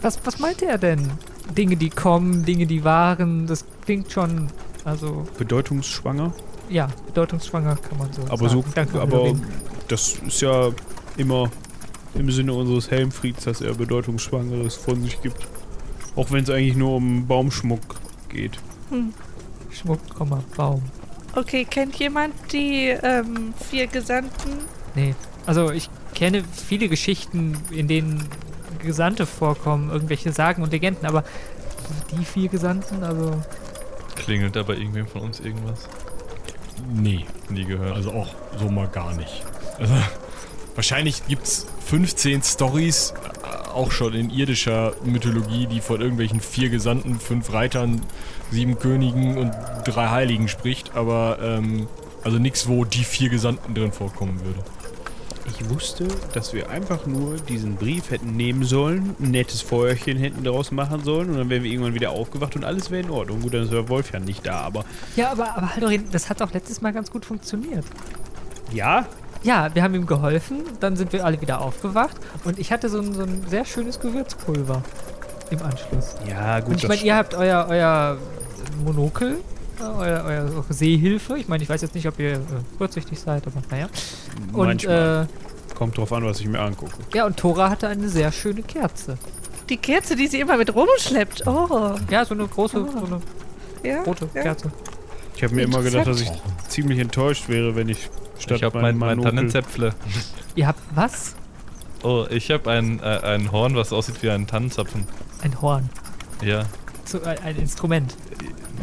[0.00, 1.10] was, was meinte er denn?
[1.56, 4.48] Dinge, die kommen, Dinge, die waren, das klingt schon,
[4.84, 6.32] also Bedeutungsschwanger.
[6.70, 8.62] ja, bedeutungsschwanger kann man so Aber sagen.
[8.62, 9.34] so, Danke, aber
[9.88, 10.70] das ist ja
[11.16, 11.50] immer
[12.14, 15.46] im Sinne unseres Helmfrieds, dass er Bedeutungsschwangeres von sich gibt.
[16.16, 17.80] Auch wenn es eigentlich nur um Baumschmuck
[18.28, 18.58] geht.
[18.90, 19.12] Hm.
[19.70, 20.82] Schmuck, Komma, Baum.
[21.34, 24.50] Okay, kennt jemand die ähm, vier Gesandten?
[24.94, 25.14] Nee,
[25.46, 28.28] also ich kenne viele Geschichten, in denen
[28.80, 31.24] Gesandte vorkommen, irgendwelche Sagen und Legenden, aber
[32.10, 33.40] die vier Gesandten, also
[34.16, 35.88] Klingelt da bei irgendwem von uns irgendwas?
[36.92, 37.94] Nee, Nie gehört.
[37.94, 39.42] also auch so mal gar nicht.
[39.78, 39.94] Also,
[40.74, 46.68] wahrscheinlich gibt es 15 Stories, äh, auch schon in irdischer Mythologie, die von irgendwelchen vier
[46.68, 48.02] Gesandten, fünf Reitern,
[48.50, 49.52] sieben Königen und
[49.84, 51.86] drei Heiligen spricht, aber ähm,
[52.22, 54.60] also nichts, wo die vier Gesandten drin vorkommen würde.
[55.58, 60.44] Ich wusste, dass wir einfach nur diesen Brief hätten nehmen sollen, ein nettes Feuerchen hätten
[60.44, 63.42] daraus machen sollen und dann wären wir irgendwann wieder aufgewacht und alles wäre in Ordnung.
[63.42, 64.84] Gut, dann ist der Wolf ja nicht da, aber
[65.16, 67.84] ja, aber, aber Haldorin, das hat auch letztes Mal ganz gut funktioniert.
[68.72, 69.06] ja,
[69.42, 72.98] Ja, wir haben ihm geholfen, dann sind wir alle wieder aufgewacht und ich hatte so
[73.00, 74.82] ein, so ein sehr schönes Gewürzpulver
[75.50, 76.14] im Anschluss.
[76.28, 76.70] ja, gut.
[76.70, 78.16] Und ich meine, ihr habt euer, euer
[78.84, 79.38] Monokel
[79.82, 81.36] äh, euer, eure Seehilfe.
[81.38, 82.38] Ich meine, ich weiß jetzt nicht, ob ihr äh,
[82.78, 83.88] kurzsichtig seid, aber naja.
[84.52, 85.28] Und Manchmal.
[85.70, 86.92] äh, Kommt drauf an, was ich mir angucke.
[87.14, 89.18] ja, und Tora hatte eine sehr schöne Kerze.
[89.68, 91.46] Die Kerze, die sie immer mit rumschleppt.
[91.46, 92.90] Oh, Ja, so eine große, Oh.
[93.00, 93.20] so eine
[93.82, 94.02] ja.
[94.02, 94.42] rote ja.
[94.42, 94.70] Kerze.
[95.34, 96.30] Ich habe mir immer gedacht, dass ich
[96.68, 99.94] ziemlich enttäuscht wäre, wenn ich statt ich habe mein, mein Monokel- Tannenzäpfle.
[100.54, 101.34] Ihr habt was?
[102.02, 105.06] Oh, ich habe ein, äh, ein Horn, was aussieht wie ein Tannenzapfen.
[105.42, 105.88] Ein Horn.
[106.44, 106.64] Ja.
[107.04, 108.14] So, ein, ein Instrument.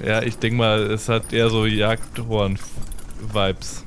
[0.05, 3.85] Ja, ich denke mal, es hat eher so Jagdhorn-Vibes.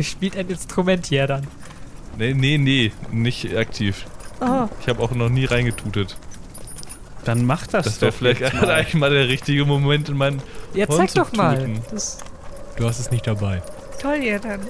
[0.00, 1.46] Spielt ein Instrument hier dann.
[2.18, 4.04] Nee, nee, nee, nicht aktiv.
[4.40, 6.16] Oh, Ich habe auch noch nie reingetutet.
[7.24, 8.70] Dann mach das, Das wäre doch vielleicht jetzt mal.
[8.70, 10.42] eigentlich mal der richtige Moment in meinen.
[10.74, 11.68] Ja, Horn zeig zu doch mal.
[11.90, 12.18] Das,
[12.76, 13.62] Du hast es nicht dabei.
[14.00, 14.60] toll, ja dann.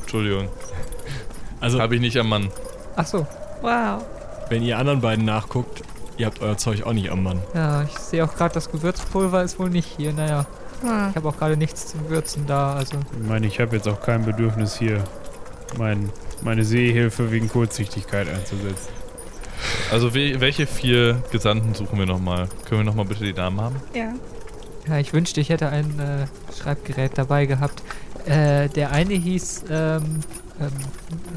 [0.00, 0.48] Entschuldigung,
[1.60, 2.48] Also, habe ich nicht am Mann.
[2.96, 3.26] ach so.
[3.60, 4.04] Wow.
[4.50, 5.82] wenn ihr anderen beiden nachguckt,
[6.16, 7.40] ihr habt euer Zeug auch nicht am Mann.
[7.54, 10.12] Ja, ich sehe auch gerade, das Gewürzpulver ist wohl nicht hier.
[10.12, 10.46] Naja,
[10.82, 11.08] Hm.
[11.10, 12.74] ich habe auch gerade nichts zum Würzen da.
[12.74, 15.02] Also, Ich meine, ich habe jetzt auch kein Bedürfnis hier,
[15.78, 16.10] mein,
[16.42, 18.88] meine Seehilfe wegen Kurzsichtigkeit einzusetzen.
[19.90, 22.48] Also, we welche vier Gesandten suchen wir nochmal?
[22.68, 23.76] Können wir nochmal bitte die Namen haben?
[23.94, 24.12] Ja.
[24.88, 27.82] ja, ich wünschte, ich hätte ein äh, Schreibgerät dabei gehabt.
[28.26, 30.20] Äh, der eine hieß ähm,
[30.60, 30.68] ähm,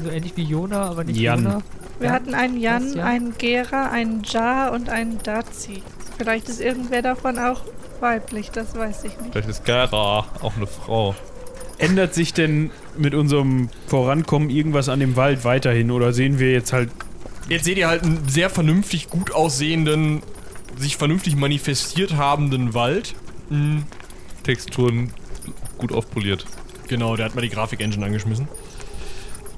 [0.04, 1.44] so ähnlich wie Jona, aber nicht Jan.
[1.44, 1.62] Jona.
[1.98, 2.12] Wir Ja.
[2.14, 3.06] hatten einen Jan, Jan?
[3.06, 5.82] einen Gera, einen Ja und einen Dazi.
[6.16, 7.62] Vielleicht ist irgendwer davon auch
[8.00, 9.32] weiblich, das weiß ich nicht.
[9.32, 11.14] Vielleicht ist Gara auch eine Frau.
[11.78, 16.72] Ändert sich denn mit unserem Vorankommen irgendwas an dem Wald weiterhin oder sehen wir jetzt
[16.72, 16.90] halt
[17.48, 20.22] Jetzt seht ihr halt einen sehr vernünftig gut aussehenden,
[20.76, 23.14] sich vernünftig manifestiert habenden Wald.
[23.48, 23.84] Mhm.
[24.42, 25.12] Texturen
[25.78, 26.44] gut aufpoliert.
[26.88, 28.48] Genau, der hat mal die Grafik-Engine angeschmissen.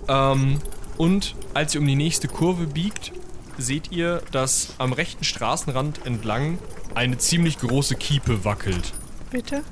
[0.09, 0.59] Ähm,
[0.97, 3.13] und als ihr um die nächste Kurve biegt,
[3.59, 6.59] seht ihr, dass am rechten Straßenrand entlang
[6.95, 8.93] eine ziemlich große Kiepe wackelt.
[9.31, 9.63] Bitte?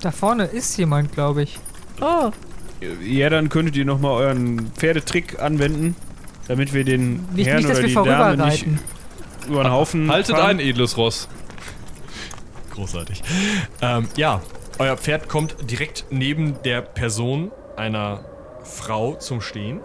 [0.00, 1.58] Da vorne ist jemand, glaube ich.
[2.00, 2.30] Oh,
[3.02, 5.96] Ja, dann könntet ihr nochmal euren Pferdetrick anwenden,
[6.46, 8.66] damit wir den Nicht, Herrn nicht oder die Dame nicht
[9.48, 10.50] über den Haufen Haltet fahren.
[10.50, 11.28] ein, edles Ross.
[12.70, 13.22] Großartig.
[13.80, 14.40] Ähm, ja,
[14.78, 18.24] euer Pferd kommt direkt neben der Person einer
[18.68, 19.80] Frau zum Stehen.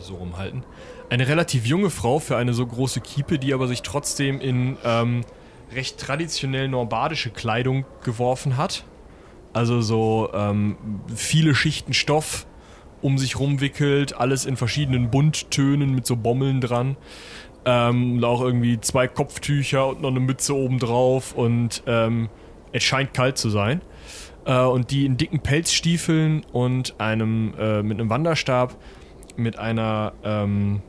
[0.00, 0.64] So rumhalten.
[1.10, 5.20] Eine relativ junge Frau für eine so große Kiepe, die aber sich trotzdem in ähm,
[5.74, 8.84] recht traditionell norbadische Kleidung geworfen hat.
[9.52, 10.76] Also so ähm,
[11.14, 12.46] viele Schichten Stoff
[13.02, 16.96] um sich rumwickelt, alles in verschiedenen Bunttönen mit so Bommeln dran.
[17.64, 22.28] Ähm, auch irgendwie zwei Kopftücher und noch eine Mütze obendrauf und ähm,
[22.72, 23.82] es scheint kalt zu sein.
[24.44, 28.76] Äh, und die in dicken Pelzstiefeln und einem äh, mit einem Wanderstab
[29.36, 30.82] mit einer ähm,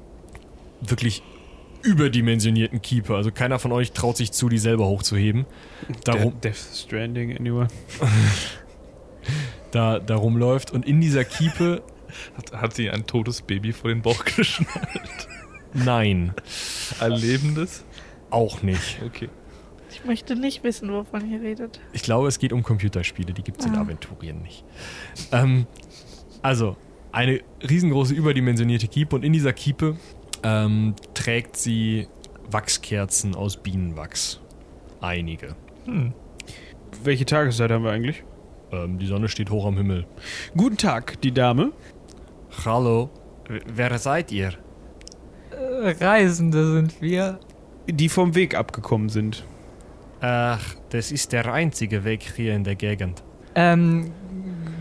[0.82, 1.24] wirklich
[1.82, 3.16] überdimensionierten Keeper.
[3.16, 5.46] Also keiner von euch traut sich zu, die selber hochzuheben.
[6.04, 7.68] Darum, Death Stranding, anyone?
[9.72, 10.72] da, da rumläuft.
[10.72, 11.82] Und in dieser Kiepe,
[12.38, 15.28] Hat, hat sie ein totes Baby vor den Bauch geschnallt?
[15.74, 16.34] nein,
[17.00, 17.84] Ein lebendes?
[18.30, 19.02] auch nicht.
[19.06, 19.30] Okay.
[19.94, 21.80] Ich möchte nicht wissen, wovon ihr redet.
[21.94, 23.82] Ich glaube, es geht um Computerspiele, die gibt es in Ah.
[23.82, 24.64] Aventurien nicht.
[25.32, 25.66] Ähm,
[26.42, 26.76] also,
[27.12, 29.98] eine riesengroße überdimensionierte Kiepe und in dieser Kiepe
[30.44, 32.08] ähm, trägt sie
[32.52, 34.40] Wachskerzen aus Bienenwachs.
[35.02, 35.56] Einige.
[37.04, 38.24] Welche Tageszeit haben wir eigentlich?
[38.72, 40.06] Ähm, die Sonne steht hoch am Himmel.
[40.56, 41.72] Guten Tag, die Dame.
[42.66, 43.10] Hallo,
[43.48, 44.54] w- wer seid ihr?
[45.52, 47.40] Äh, Reisende sind wir.
[47.88, 49.44] Die vom Weg abgekommen sind.
[50.26, 53.22] Ach, das ist der einzige Weg hier in der Gegend.
[53.56, 54.14] Ähm,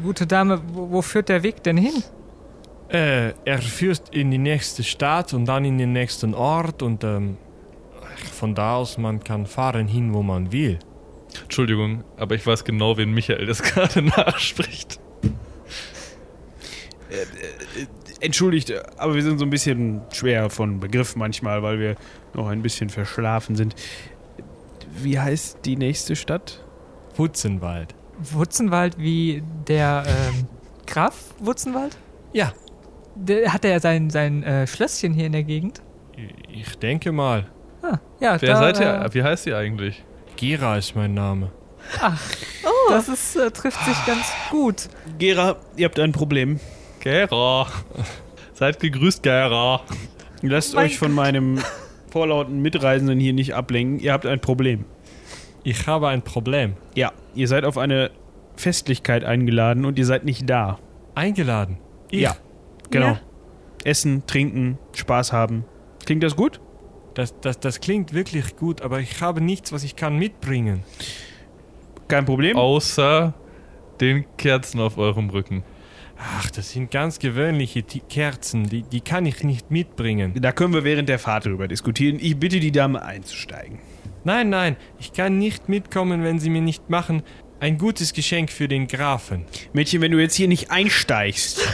[0.01, 2.05] gute Dame, wo, wo führt der Weg denn hin?
[2.89, 7.39] Äh, er führt in die nächste Stadt und dann in den nächsten Ort und ähm,
[8.33, 10.79] von da aus man kann fahren hin, wo man will.
[11.43, 15.01] Entschuldigung, aber ich weiß genau, wen Michael das gerade nachspricht.
[18.21, 21.97] Entschuldigt, aber wir sind so ein bisschen schwer von Begriff manchmal, weil wir
[22.33, 23.75] noch ein bisschen verschlafen sind.
[24.95, 26.63] Wie heißt die nächste Stadt?
[27.17, 27.95] Wutzenwald.
[28.19, 30.47] Wutzenwald wie der ähm,
[30.87, 31.97] Graf Wutzenwald?
[32.33, 32.53] Ja,
[33.15, 35.83] Der, hat er sein, sein äh, Schlösschen hier in der Gegend?
[36.53, 37.47] ich denke mal.
[37.83, 38.95] Ah, ja, Wer da, seid ihr?
[39.07, 40.05] Äh, Wie heißt ihr eigentlich?
[40.37, 41.51] Gera ist mein Name.
[42.89, 44.89] das ist, äh, trifft sich ganz gut.
[45.19, 46.61] Gera, ihr habt ein Problem.
[47.01, 47.67] Gera.
[48.55, 49.81] Seid gegrüßt, Gera.
[50.43, 51.59] Lasst Oh mein euch von meinem
[52.13, 53.99] vorlauten Mitreisenden hier nicht ablenken.
[53.99, 54.85] Ihr habt ein Problem.
[55.65, 56.75] Ich habe ein Problem.
[56.95, 58.11] Ja, ihr seid auf eine
[58.55, 60.79] Festlichkeit eingeladen und ihr seid nicht da.
[61.15, 61.79] Eingeladen.
[62.11, 62.21] Ich?
[62.21, 62.37] Ja,
[62.91, 63.07] genau.
[63.07, 63.21] Ja.
[63.85, 65.65] Essen, trinken, Spaß haben.
[66.05, 66.61] Klingt das gut?
[67.15, 70.83] Das, das, das klingt wirklich gut, aber ich habe nichts, was ich kann mitbringen.
[72.09, 72.57] Kein Problem.
[72.59, 73.33] Außer
[74.01, 75.63] den Kerzen auf eurem Rücken.
[76.25, 80.35] Ach, das sind ganz gewöhnliche Ti- Kerzen, die, die kann ich nicht mitbringen.
[80.41, 82.19] Da können wir während der Fahrt drüber diskutieren.
[82.21, 83.81] Ich bitte die Dame einzusteigen.
[84.25, 87.23] Nein, nein, ich kann nicht mitkommen, wenn Sie mir nicht machen.
[87.59, 89.47] Ein gutes Geschenk für den Grafen.
[89.73, 91.61] Mädchen, wenn du jetzt hier nicht einsteigst.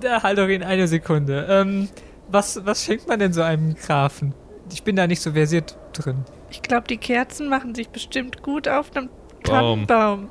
[0.00, 1.46] Da halt doch in eine Sekunde.
[1.48, 1.88] Ähm,
[2.28, 4.34] was, was schenkt man denn so einem Grafen?
[4.70, 6.24] Ich bin da nicht so versiert drin.
[6.50, 9.08] Ich glaube, die Kerzen machen sich bestimmt gut auf einem
[9.44, 9.86] Baum.
[9.86, 10.30] Tannenbaum.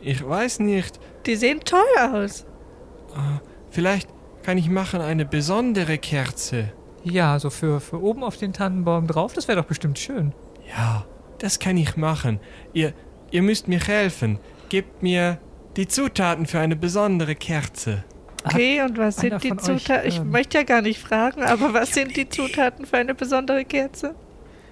[0.00, 2.46] Ich weiß nicht, Die sehen toll aus.
[3.70, 4.08] vielleicht
[4.42, 6.72] kann ich machen eine besondere Kerze.
[7.04, 10.32] Ja, so für, für oben auf den Tannenbaum drauf, das wäre doch bestimmt schön.
[10.68, 11.04] Ja,
[11.38, 12.40] das kann ich machen.
[12.72, 12.92] Ihr,
[13.30, 14.38] ihr müsst mir helfen.
[14.68, 15.38] Gebt mir
[15.76, 18.04] die Zutaten für eine besondere Kerze.
[18.44, 20.08] Okay, und was einer sind die Zutaten?
[20.08, 23.64] Ich ähm, möchte ja gar nicht fragen, aber was sind die Zutaten für eine besondere
[23.64, 24.14] Kerze?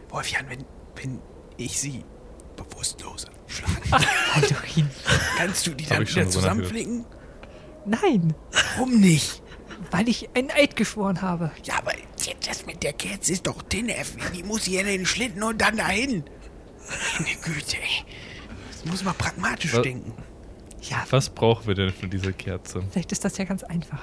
[0.08, 0.64] Wolfjan, wenn,
[0.96, 1.18] wenn
[1.56, 2.04] ich sie
[2.56, 4.88] bewusstlos schlage, Halt doch hin.
[5.38, 6.32] kannst du die dann wieder nachgedacht.
[6.32, 7.04] zusammenflicken?
[7.86, 8.34] Nein,
[8.76, 9.42] Warum nicht?
[9.90, 11.50] weil ich ein Eid geschworen habe.
[11.64, 11.92] Ja, aber
[12.46, 14.14] das mit der Kerze ist doch Tinnef.
[14.34, 16.24] Die muss hier in den Schlitten und dann dahin.
[17.18, 18.04] Meine Güte, ey.
[18.72, 20.12] Das muss man pragmatisch Was- denken.
[20.82, 22.82] Ja, Was brauchen wir denn für diese Kerze?
[22.90, 24.02] vielleicht ist das ja ganz einfach.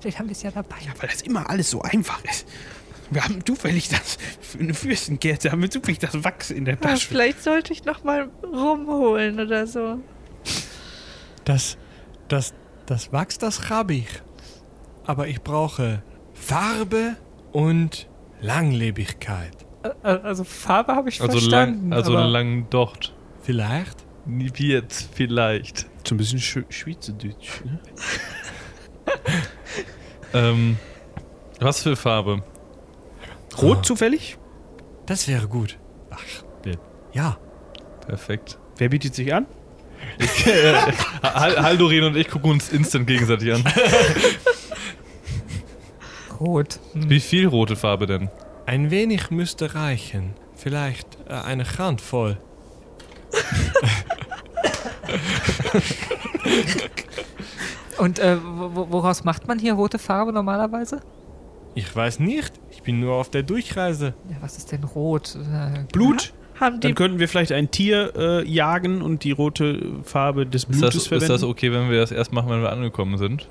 [0.00, 0.76] Vielleicht haben wir es ja dabei.
[0.98, 2.46] Weil das immer alles so einfach ist.
[3.10, 6.88] Wir haben zufällig das, für eine Fürstenkerze haben wir zufällig das Wachs in der Ah,
[6.88, 7.06] Tasche.
[7.08, 9.98] vielleicht sollte ich noch mal rumholen oder so.
[11.44, 11.76] Das,
[12.28, 12.54] das,
[12.86, 14.08] das Wachs, das habe ich.
[15.06, 17.16] Aber ich brauche Farbe
[17.52, 18.08] und
[18.40, 19.54] Langlebigkeit.
[20.02, 21.90] Also Farbe habe ich Also, verstanden.
[21.90, 23.14] lang, also aber lang Docht.
[23.42, 24.04] Vielleicht?
[24.26, 25.86] Nie Jetzt, vielleicht.
[26.08, 27.62] So ein bisschen Sch Schweizerdeutsch.
[27.64, 27.78] Ne?
[30.32, 30.76] Ähm,
[31.60, 32.42] was für Farbe?
[33.60, 33.82] Rot Ah.
[33.82, 34.38] zufällig?
[35.06, 35.78] Das wäre gut.
[36.10, 36.20] Ach,
[36.64, 36.78] der-
[37.12, 37.36] ja.
[38.06, 38.58] Perfekt.
[38.76, 39.46] Wer bietet sich an?
[41.22, 43.64] Hal Haldorin und ich gucken uns instant gegenseitig an.
[46.40, 46.78] rot.
[46.92, 47.08] Hm.
[47.10, 48.28] Wie viel rote Farbe denn?
[48.66, 50.34] Ein wenig müsste reichen.
[50.56, 52.38] Vielleicht äh, eine Handvoll.
[57.98, 61.00] Und äh, wo- wo- woraus macht man hier rote Farbe normalerweise?
[61.74, 62.52] Ich weiß nicht.
[62.70, 64.14] Ich bin nur auf der Durchreise.
[64.30, 65.36] Ja, was ist denn rot?
[65.36, 66.32] Äh, Blut?
[66.60, 70.62] Haben die Dann könnten wir vielleicht ein Tier äh, jagen und die rote Farbe des
[70.62, 71.32] Ist Blutes das, ist verwenden.
[71.32, 73.48] das okay, wenn wir das erst machen, wenn wir angekommen sind?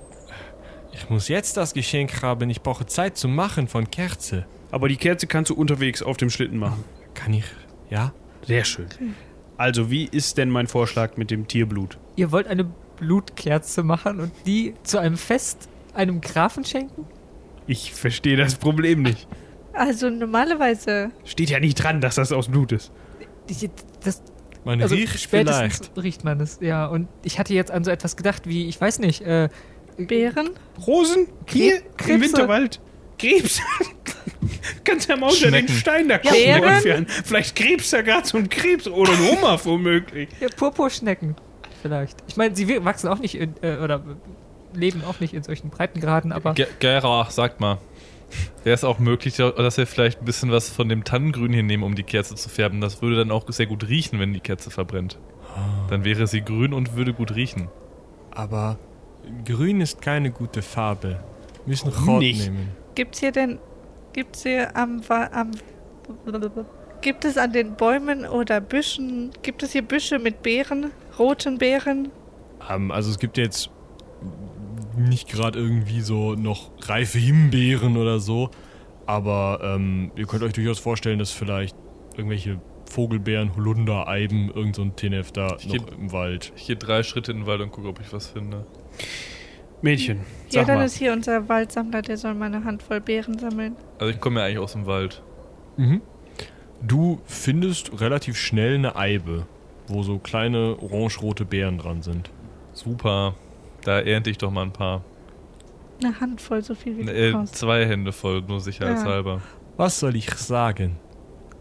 [0.94, 2.50] Ich muss jetzt das Geschenk haben.
[2.50, 4.46] Ich brauche Zeit zum Machen von Kerze.
[4.72, 6.84] Aber die Kerze kannst du unterwegs auf dem Schlitten machen.
[7.14, 7.46] Kann ich?
[7.90, 8.14] Ja?
[8.48, 8.88] Sehr schön.
[9.58, 11.98] Also, wie ist denn mein Vorschlag mit dem Tierblut?
[12.16, 12.64] Ihr wollt eine
[12.98, 17.06] Blutkerze machen und die zu einem Fest einem Grafen schenken?
[17.68, 19.28] Ich verstehe das Problem nicht.
[19.74, 22.92] also normalerweise Steht ja nicht dran, dass das aus Blut ist.
[24.04, 24.22] Das,
[24.64, 26.04] Man also riecht spätestens vielleicht.
[26.04, 26.86] riecht man es, ja.
[26.86, 29.50] Und ich hatte jetzt an so etwas gedacht wie, ich weiß nicht, äh,
[29.98, 30.52] Beeren.
[30.88, 31.28] Rosen?
[31.48, 32.14] Hier Krebse.
[32.14, 32.80] im Winterwald?
[33.20, 33.62] Krebs?
[34.84, 35.68] Kannst ja mal unter den.
[35.68, 37.06] Stein da gucken.
[37.08, 40.30] Vielleicht krebst da gerade so ein Krebs oder ein Hummer womöglich.
[40.40, 41.36] ja, Purpurschnecken
[41.82, 42.18] vielleicht.
[42.28, 44.04] Ich meine, sie wachsen auch nicht in, äh, oder
[44.74, 47.78] leben auch nicht in solchen Breitengraden, aber Ge- Gera, sagt mal.
[48.64, 51.84] Wäre es auch möglich, dass wir vielleicht ein bisschen was von dem Tannengrün hier nehmen,
[51.84, 52.82] um die Kerze zu färben?
[52.82, 55.20] Das würde dann auch sehr gut riechen, wenn die Kerze verbrennt.
[55.90, 57.68] Dann wäre sie grün und würde gut riechen.
[58.32, 58.80] Aber
[59.46, 61.20] grün ist keine gute Farbe.
[61.66, 62.44] Wir müssen Rot nicht?
[62.50, 62.70] nehmen.
[62.96, 63.60] Gibt's hier denn
[64.14, 65.52] gibt's hier am, Wa- am
[67.02, 72.10] gibt es an den Bäumen oder Büschen gibt es hier Büsche mit Beeren, roten Beeren?
[72.70, 73.70] Ähm, also es gibt jetzt
[74.98, 78.50] nicht gerade irgendwie so noch reife Himbeeren oder so.
[79.06, 81.76] Aber ähm, ihr könnt euch durchaus vorstellen, dass vielleicht
[82.16, 86.54] irgendwelche Vogelbeeren, Holunder, Eiben, irgend so ein Tenef da Ich noch geb- im Wald.
[86.56, 88.66] Ich gehe drei Schritte in den Wald und gucke, ob ich was finde.
[89.82, 90.86] Mädchen, Ja, sag dann mal.
[90.86, 93.76] ist hier unser Waldsammler, der soll mal eine Handvoll Beeren sammeln.
[94.00, 95.22] Also ich komme ja eigentlich aus dem Wald.
[95.76, 96.02] Mhm.
[96.82, 99.46] Du findest relativ schnell eine Eibe,
[99.88, 102.30] wo so kleine orange-rote Beeren dran sind.
[102.74, 103.36] Super.
[103.86, 105.02] Da ernte ich doch mal ein paar.
[106.04, 107.56] Eine Handvoll, so viel wie du Äh, brauchst.
[107.56, 109.42] zwei Hände voll, nur sicherheitshalber.
[109.78, 110.98] Was soll ich sagen?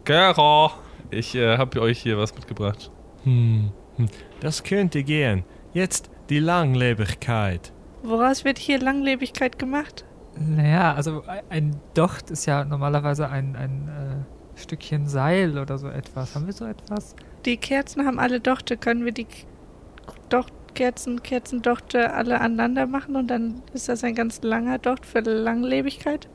[0.04, 0.72] Gera!
[1.10, 2.90] Ich äh, habe euch hier was mitgebracht.
[3.24, 4.08] Hm, hm,
[4.40, 5.44] das könnte gehen.
[5.72, 7.72] Jetzt die Langlebigkeit.
[8.02, 10.04] Woraus wird hier Langlebigkeit gemacht?
[10.34, 13.88] naja, also ein- ein Docht ist ja normalerweise ein, ein
[14.56, 16.34] äh, Stückchen Seil oder so etwas.
[16.34, 17.14] Haben wir so etwas?
[17.44, 18.78] Die Kerzen haben alle Dochte.
[18.78, 19.44] Können wir die K-
[20.30, 25.20] Docht Kerzen, Kerzendochte alle aneinander machen und dann ist das ein ganz langer Docht für
[25.20, 26.28] Langlebigkeit?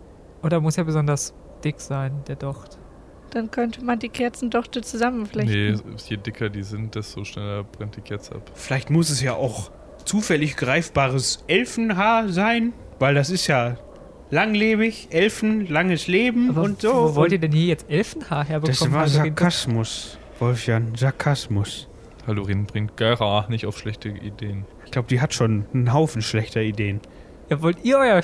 [0.43, 2.77] Oder muss ja besonders dick sein, der Docht.
[3.31, 5.73] Dann könnte man die Kerzendochte zusammenflechten.
[5.85, 8.51] Nee, je dicker die sind, desto schneller brennt die Kerze ab.
[8.53, 9.71] Vielleicht muss es ja auch
[10.05, 13.77] zufällig greifbares Elfenhaar sein, weil das ist ja
[14.29, 16.93] langlebig, Elfen, langes Leben Aber und so.
[16.93, 18.77] wo wollt ihr denn hier jetzt Elfenhaar herbekommen?
[18.79, 21.87] das war Also, Sarkasmus, Wolfjan, Sarkasmus.
[22.27, 24.65] Hallorin bringt Gara nicht auf schlechte Ideen.
[24.85, 26.99] Ich glaube, die hat schon einen Haufen schlechter Ideen.
[27.49, 28.21] Ja, wollt ihr euer,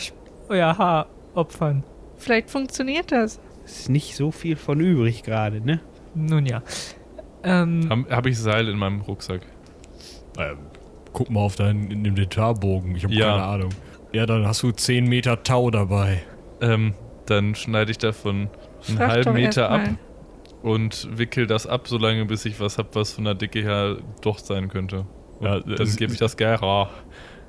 [0.50, 1.84] euer Haar opfern?
[2.18, 3.40] Vielleicht funktioniert das.
[3.66, 5.80] Ist nicht so viel von übrig gerade, ne?
[6.14, 6.62] Nun ja.
[7.44, 9.42] Ähm, Habe hab ich Seil in meinem Rucksack?
[10.38, 10.58] Ähm,
[11.14, 12.96] guck mal auf deinen Inventarbogen.
[12.96, 13.32] Ich habe Ja.
[13.32, 13.70] keine Ahnung.
[14.12, 16.22] Ja, dann hast du 10 Meter Tau dabei.
[16.62, 16.94] Ähm,
[17.26, 18.50] dann schneide ich davon
[18.88, 19.98] einen Frag halben Meter ab mal.
[20.64, 24.40] Und wickel das ab, solange bis ich was hab, was von der Dicke her doch
[24.40, 25.06] sein könnte.
[25.40, 26.90] Und Ja, dann das- gebe ich das Gara.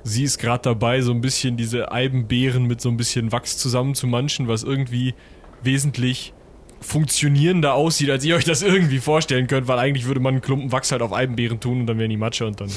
[0.03, 4.47] Sie ist gerade dabei, so ein bisschen diese Eibenbeeren mit so ein bisschen Wachs zusammenzumanschen,
[4.47, 5.15] was irgendwie
[5.63, 6.31] wesentlich
[6.79, 10.71] funktionierender aussieht, als ihr euch das irgendwie vorstellen könnt, weil eigentlich würde man einen Klumpen
[10.71, 12.69] Wachs halt auf Eibenbeeren tun und dann wären die Matsche und dann,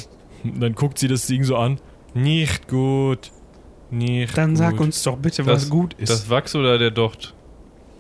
[0.45, 1.79] dann guckt sie das Ding so an.
[2.15, 3.31] Nicht gut.
[3.91, 4.59] Nicht Dann gut.
[4.59, 6.09] sag uns doch bitte, was Das- gut ist.
[6.11, 7.35] Das Wachs oder der Docht?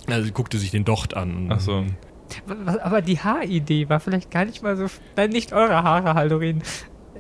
[0.06, 1.48] Also sie guckte sich den Docht an.
[1.50, 1.84] Ach so.
[2.82, 4.86] Aber die Haaridee war vielleicht gar nicht mal so.
[5.16, 6.62] Nein, nicht eure Haare, Haldorin.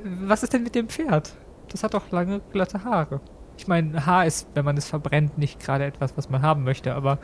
[0.04, 1.34] Was ist denn mit dem Pferd?
[1.68, 3.20] Das hat doch lange, glatte Haare.
[3.56, 6.94] Ich meine, Haar ist, wenn man es verbrennt, nicht gerade etwas, was man haben möchte,
[6.94, 7.18] aber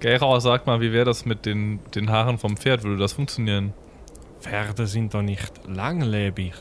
[0.00, 2.82] Gara, sag mal, wie wäre das mit den, den Haaren vom Pferd?
[2.82, 3.72] Würde das funktionieren?
[4.40, 6.52] Pferde sind doch nicht langlebig.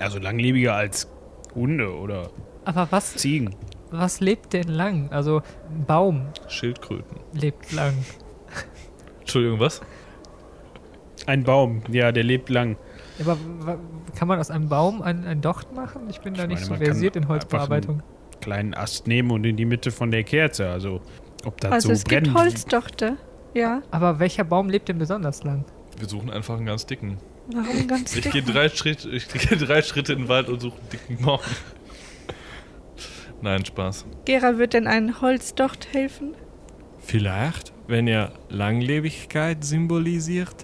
[0.00, 1.08] also langlebiger als
[1.54, 2.30] Hunde oder
[2.64, 3.54] aber was, Ziegen.
[3.90, 5.10] was lebt denn lang?
[5.12, 7.18] Also ein Baum Schildkröten.
[7.32, 7.94] lebt lang.
[9.30, 9.80] Entschuldigung, was?
[11.26, 12.76] Ein Baum, ja, der lebt lang.
[13.20, 13.36] Aber
[14.16, 16.02] kann man aus einem Baum ein, ein Docht machen?
[16.10, 18.02] Ich bin da Ich nicht meine, so man kann versiert in Holzbearbeitung.
[18.40, 20.68] Kleinen Ast nehmen und in die Mitte von der Kerze.
[20.68, 21.00] Also,
[21.44, 22.36] ob das Also so es gibt brennt.
[22.38, 23.16] Holzdochte.
[23.54, 23.82] Ja.
[23.90, 25.64] Aber welcher Baum lebt denn besonders lang?
[25.98, 27.18] Wir suchen einfach einen ganz dicken.
[27.52, 28.32] Warum ganz Ich dick?
[28.32, 31.40] gehe drei Schritte, ich gehe drei Schritte in den Wald und suche einen dicken Baum.
[33.42, 34.06] Nein, Spaß.
[34.24, 36.34] Gera wird denn ein Holzdocht helfen?
[36.98, 40.54] Vielleicht, wenn er Langlebigkeit symbolisiert.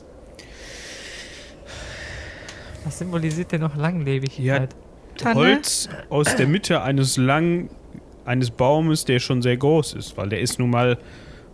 [2.84, 4.74] Was symbolisiert denn noch Langlebigkeit?
[5.16, 5.34] Tanne?
[5.34, 7.70] Holz aus der Mitte eines langen
[8.24, 10.98] eines Baumes, der schon sehr groß ist, weil der ist nun mal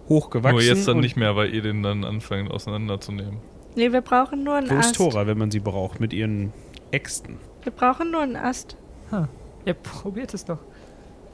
[0.08, 0.56] hochgewachsen.
[0.56, 3.38] Nur jetzt dann nicht mehr, weil ihr den dann anfangt auseinanderzunehmen.
[3.74, 4.96] Nee, wir brauchen nur einen Wo ist Ast.
[4.96, 6.52] Tora, wenn man sie braucht, mit ihren
[6.90, 7.36] Äxten?
[7.62, 8.76] Wir brauchen nur einen Ast.
[9.10, 10.58] Ja, probiert es doch.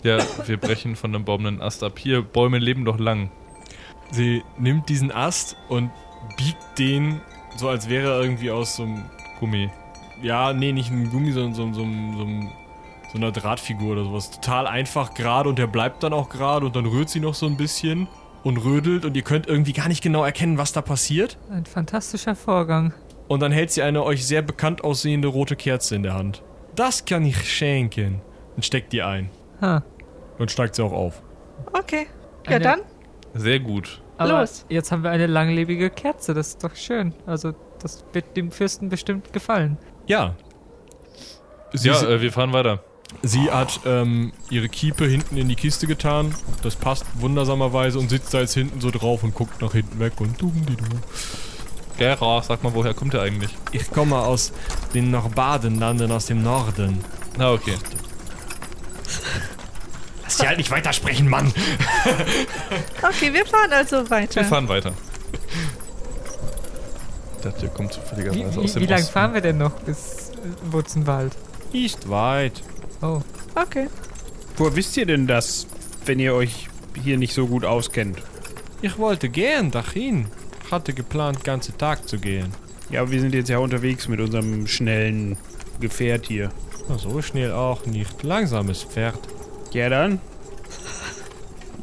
[0.04, 1.98] Ja, wir brechen von einem Baum einen Ast ab.
[1.98, 3.30] Hier, Bäume leben doch lang.
[4.10, 5.90] Sie nimmt diesen Ast und
[6.36, 7.20] biegt den
[7.56, 9.04] so, als wäre er irgendwie aus so einem.
[9.40, 9.70] Gummi.
[10.20, 12.48] Ja, nee, nicht ein Gummi, sondern so, so, so, so,
[13.12, 14.30] so einer Drahtfigur oder sowas.
[14.32, 17.46] Total einfach gerade und der bleibt dann auch gerade und dann rührt sie noch so
[17.46, 18.08] ein bisschen
[18.42, 21.38] und rödelt und ihr könnt irgendwie gar nicht genau erkennen, was da passiert.
[21.50, 22.92] Ein fantastischer Vorgang.
[23.28, 26.42] Und dann hält sie eine euch sehr bekannt aussehende rote Kerze in der Hand.
[26.74, 28.20] Das kann ich schenken.
[28.56, 29.30] Und steckt die ein.
[29.60, 29.84] Ha.
[30.38, 31.22] Und steigt sie auch auf.
[31.72, 32.06] Okay.
[32.46, 32.80] Ja, Eine- dann.
[33.34, 34.00] Sehr gut.
[34.16, 34.64] Aber Los.
[34.68, 37.14] jetzt haben wir eine langlebige Kerze, das ist doch schön.
[37.26, 39.78] Also, das wird dem Fürsten bestimmt gefallen.
[40.06, 40.34] Ja.
[41.72, 42.82] Sie, Ja, äh, wir fahren weiter.
[43.22, 46.34] sie hat ähm, ihre Kiepe hinten in die Kiste getan.
[46.62, 50.14] Das passt wundersamerweise und sitzt da jetzt hinten so drauf und guckt nach hinten weg
[50.20, 50.84] und dumm die du.
[51.98, 53.50] Gera, sag mal, woher kommt der eigentlich?
[53.72, 54.52] Ich komme aus
[54.94, 57.00] den Norbadenlanden aus dem Norden.
[57.36, 57.74] Na, okay.
[60.28, 61.50] Lass sie halt nicht weitersprechen, Mann!
[63.02, 64.42] Okay, wir fahren also weiter.
[64.42, 64.92] Wir fahren weiter.
[67.36, 69.12] Ich dachte, ihr kommt zufälligerweise Wie, aus wie, dem wie lange Osten.
[69.12, 71.32] fahren wir denn noch bis äh, Wurzenwald?
[71.72, 72.62] Nicht weit.
[73.02, 73.20] Oh,
[73.54, 73.88] Okay.
[74.56, 75.66] Woher wisst ihr denn das,
[76.04, 76.68] wenn ihr euch
[77.02, 78.18] hier nicht so gut auskennt?
[78.82, 80.26] Ich wollte gern dahin.
[80.70, 82.52] Hatte geplant, ganze Tag zu gehen.
[82.90, 85.36] Ja, wir sind jetzt ja unterwegs mit unserem schnellen
[85.80, 86.50] Gefährt hier.
[86.88, 88.22] Na, so schnell auch nicht.
[88.22, 89.18] Langsames Pferd.
[89.72, 90.20] Ja, dann.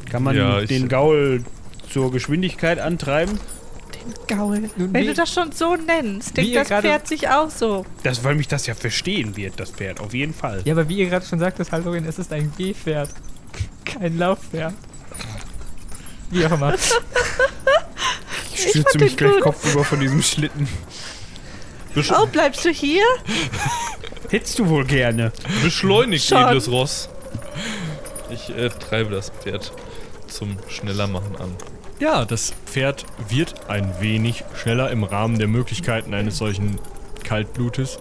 [0.10, 1.44] Kann man Ja, den Gaul
[1.92, 3.40] zur Geschwindigkeit antreiben?
[4.28, 4.70] Gaul.
[4.76, 7.86] Nun, Wenn wie- du das schon so nennst, denkt das Pferd sich auch so.
[8.04, 10.62] Das, weil mich das ja verstehen wird, das Pferd, auf jeden Fall.
[10.66, 13.10] Ja, aber wie ihr gerade schon sagtet, Haldorin, es ist ein Gehpferd.
[13.86, 14.74] Kein Laufpferd.
[16.32, 16.76] Wie auch immer.
[18.58, 19.42] Ich stürze mich den gleich gut.
[19.44, 20.68] kopfüber von diesem Schlitten.
[22.18, 23.04] Oh, bleibst du hier?
[24.30, 25.32] Hättest du wohl gerne.
[25.62, 27.10] Beschleunigt, edles Ross.
[28.30, 29.72] Ich äh, treibe das Pferd
[30.28, 31.56] zum Schnellermachen an.
[32.00, 36.78] Ja, das Pferd wird ein wenig schneller im Rahmen der Möglichkeiten eines solchen
[37.24, 38.00] Kaltblutes.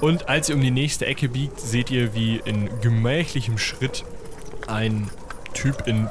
[0.00, 4.04] Und als ihr um die nächste Ecke biegt, seht ihr, wie in gemächlichem Schritt
[4.66, 5.10] ein
[5.52, 6.08] Typ in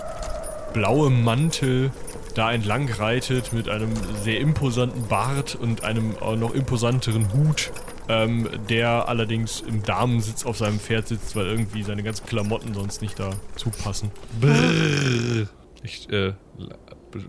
[0.73, 1.91] blauem Mantel
[2.33, 3.91] da entlang reitet mit einem
[4.23, 7.71] sehr imposanten Bart und einem noch imposanteren Hut,
[8.09, 13.01] ähm, der allerdings im Damensitz auf seinem Pferd sitzt, weil irgendwie seine ganzen Klamotten sonst
[13.01, 14.11] nicht dazu passen.
[14.39, 15.47] Brrr.
[15.83, 16.33] Ich, äh,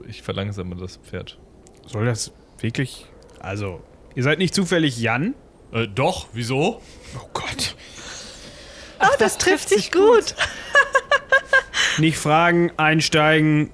[0.08, 1.38] ich verlangsame das Pferd.
[1.86, 3.06] Soll das wirklich.
[3.40, 3.82] Also,
[4.14, 5.34] ihr seid nicht zufällig Jan?
[5.72, 6.80] Äh, doch, wieso?
[7.16, 7.76] Oh Gott.
[8.98, 10.34] Ah, das, trifft sich gut.
[11.98, 13.70] Nicht fragen, einsteigen.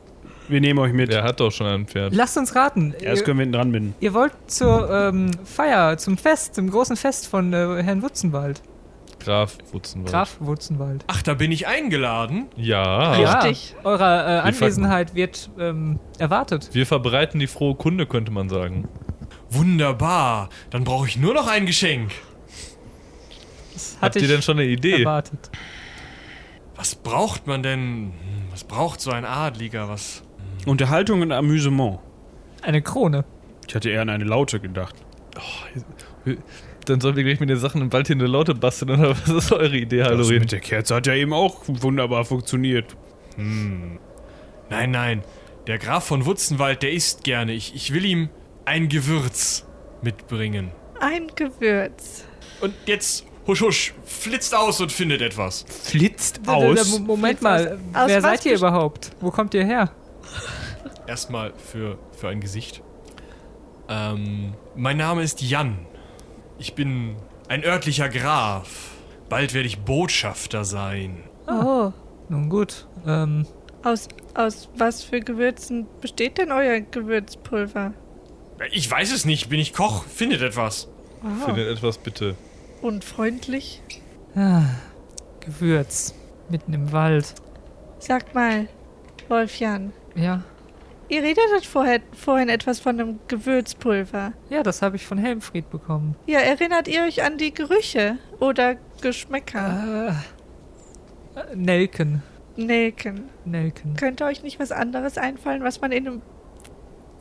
[0.51, 1.13] Wir nehmen euch mit.
[1.13, 2.15] Der hat doch schon ein Pferd.
[2.15, 2.93] Lasst uns raten.
[3.01, 3.95] Erst ihr, können wir hinten dran binden.
[4.01, 8.61] ihr wollt zur ähm, Feier, zum Fest, zum großen Fest von äh, Herrn Wutzenwald.
[9.21, 10.11] Graf Wutzenwald.
[10.11, 11.05] Graf Wutzenwald.
[11.07, 12.47] Ach, da bin ich eingeladen.
[12.57, 13.13] Ja.
[13.13, 13.75] Richtig.
[13.77, 16.71] Ja, eure äh, Anwesenheit wird ähm, erwartet.
[16.73, 18.89] Wir verbreiten die frohe Kunde, könnte man sagen.
[19.51, 20.49] Wunderbar.
[20.71, 22.13] Dann brauche ich nur noch ein Geschenk.
[23.75, 25.01] Das Habt ihr denn schon eine Idee?
[25.03, 25.51] erwartet.
[26.77, 27.79] Was braucht man denn?
[27.81, 28.13] Hm,
[28.53, 29.89] Was braucht so ein Adliger?
[29.89, 30.23] Was?
[30.67, 31.99] Unterhaltung und Amüsement.
[32.63, 33.25] Eine Krone.
[33.69, 34.95] Ich hatte eher an eine Laute gedacht.
[36.87, 39.29] Dann sollen wir gleich mit den Sachen im Wald hier eine Laute basteln, oder was
[39.45, 40.41] ist eure Idee, Das Hallorin?
[40.41, 42.97] mit der Kerze hat ja eben auch wunderbar funktioniert.
[43.37, 45.23] Nein, nein.
[45.67, 47.53] Der Graf von Wutzenwald, der isst gerne.
[47.53, 48.29] Ich, ich will ihm
[48.65, 49.65] ein Gewürz
[50.03, 50.71] mitbringen.
[51.01, 52.25] Ein Gewürz.
[52.61, 55.65] Und jetzt, husch, husch, flitzt aus und findet etwas.
[55.69, 56.99] Flitzt aus.
[56.99, 59.13] Moment mal, wer seid ihr überhaupt?
[59.21, 59.91] Wo kommt ihr her?
[61.07, 62.83] Erstmal für, für ein Gesicht.
[63.89, 65.79] Ähm, mein Name ist Jan.
[66.59, 67.17] Ich bin
[67.49, 68.91] ein örtlicher Graf.
[69.29, 71.25] Bald werde ich Botschafter sein.
[71.49, 71.93] Oh.
[72.29, 73.45] Nun gut, ähm,
[73.83, 77.93] Aus, aus was für Gewürzen besteht denn euer Gewürzpulver?
[78.71, 80.87] Ich weiß es nicht, bin ich Koch, findet etwas.
[81.23, 81.47] Wow.
[81.47, 82.37] Findet etwas bitte.
[82.83, 83.83] Und freundlich?
[84.37, 84.63] ah,
[85.41, 86.15] Gewürz.
[86.51, 87.35] Mitten im Wald.
[87.99, 88.69] Sagt mal,
[89.29, 90.43] Wolfjan, Ja,
[91.09, 94.33] ihr redet vorher, vorhin etwas von einem Gewürzpulver.
[94.51, 96.17] ja, das habe ich von Helmfried bekommen.
[96.27, 100.15] Ja, erinnert ihr euch an die Gerüche oder Geschmäcker?
[101.35, 102.23] Äh, Nelken.
[102.57, 103.29] Nelken.
[103.45, 103.95] Nelken.
[103.97, 106.23] Könnte euch nicht was anderes einfallen, was man in einem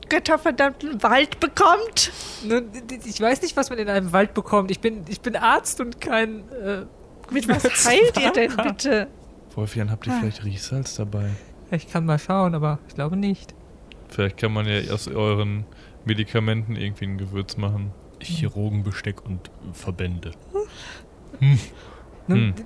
[0.10, 2.12] götterverdammten Wald bekommt?
[2.44, 2.70] Nun,
[3.06, 4.72] ich weiß nicht, was man in einem Wald bekommt.
[4.72, 6.50] Ich bin, ich bin Arzt und kein.
[6.52, 6.86] Äh,
[7.32, 9.08] Mit was heilt ihr denn bitte?
[9.56, 10.18] Wolfjan, habt ihr Ah.
[10.20, 11.30] vielleicht Riechsalz dabei?
[11.72, 13.54] Ich kann mal schauen, aber ich glaube nicht.
[14.10, 15.66] Vielleicht kann man ja aus euren
[16.06, 17.92] Medikamenten irgendwie ein Gewürz machen.
[18.22, 20.32] Chirurgenbesteck und Verbände.
[22.28, 22.54] Nun, Hm.
[22.56, 22.64] d-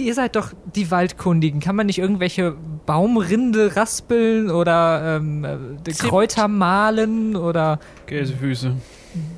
[0.00, 1.60] Ihr seid doch die Waldkundigen.
[1.60, 2.54] Kann man nicht irgendwelche
[2.86, 5.92] Baumrinde raspeln oder ähm, äh.
[5.92, 8.74] Kräuter mahlen oder Käsefüße.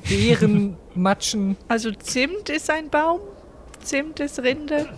[0.07, 1.55] Beeren matschen?
[1.69, 3.19] Also Zimt ist ein Baum,
[3.81, 4.89] Zimt ist Rinde.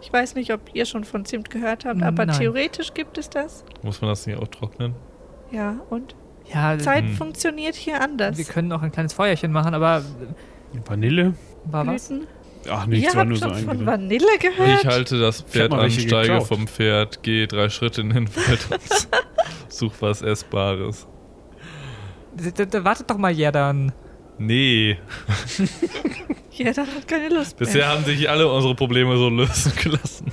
[0.00, 2.38] Ich weiß nicht, ob ihr schon von Zimt gehört habt, aber Nein.
[2.38, 3.64] theoretisch gibt es das.
[3.82, 4.94] Muss man das nicht auch trocknen?
[5.50, 6.14] Ja, und
[6.52, 7.14] Ja, Zeit Hm.
[7.14, 8.38] funktioniert hier anders.
[8.38, 10.02] wir können auch ein kleines Feuerchen machen, aber
[10.86, 11.34] Vanille?
[11.64, 12.08] war was?
[12.08, 12.26] Blüten.
[12.70, 13.86] Ach, nichts war nur so schon von.
[13.86, 14.80] Vanille gehört?
[14.82, 16.46] Ich halte das Pferd an, steige geklaut.
[16.46, 19.08] vom Pferd, gehe drei Schritte in den Wald und
[19.72, 21.06] such was Essbares.
[22.36, 23.92] Wartet doch mal, Jerdan.
[24.38, 24.98] Nee,
[26.52, 27.88] Ja, da hat keine Lust bisher mehr.
[27.88, 30.32] haben sich alle unsere Probleme so lösen gelassen.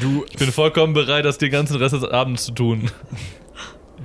[0.00, 2.90] Du, Ich bin vollkommen bereit, das den ganzen Rest des Abends zu tun.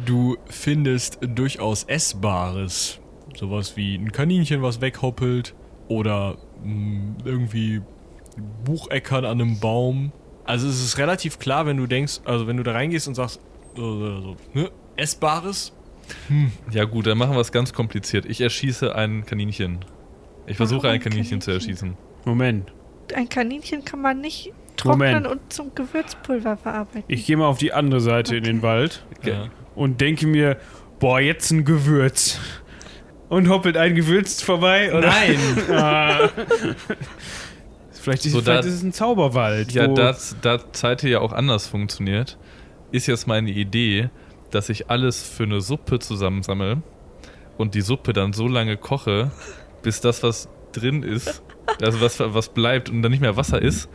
[0.05, 2.99] du findest durchaus Essbares.
[3.37, 5.53] Sowas wie ein Kaninchen, was weghoppelt.
[5.87, 7.81] Oder mh, irgendwie
[8.63, 10.11] Bucheckern an einem Baum.
[10.45, 13.39] Also es ist relativ klar, wenn du denkst, also wenn du da reingehst und sagst,
[13.75, 15.73] so, so, ne, Essbares,
[16.71, 18.25] Ja gut, dann machen wir es ganz kompliziert.
[18.25, 19.79] Ich erschieße ein Kaninchen.
[20.45, 21.69] Ich versuche ein Kaninchen, zu Kaninchen?
[21.69, 21.97] erschießen.
[22.25, 22.73] Moment.
[23.15, 27.03] Ein Kaninchen kann man nicht trocknen und zum Gewürzpulver verarbeiten.
[27.07, 29.49] Ich gehe mal auf die andere Seite in den Wald ja.
[29.75, 30.57] und denke mir,
[30.99, 32.39] boah, jetzt ein Gewürz.
[33.29, 34.93] Und hoppelt ein Gewürz vorbei?
[34.95, 35.07] Oder?
[35.07, 35.37] Nein!
[35.71, 36.29] Ah.
[37.91, 39.71] vielleicht ist, So, vielleicht da- ist es ein Zauberwald.
[39.71, 42.37] Ja, da, da Zeit hier ja auch anders funktioniert,
[42.91, 44.09] ist jetzt meine Idee,
[44.55, 46.81] dass ich alles für eine Suppe zusammensammle
[47.57, 49.31] und die Suppe dann so lange koche,
[49.81, 51.43] bis das, was drin ist,
[51.81, 53.89] also was, was bleibt und dann nicht mehr Wasser ist,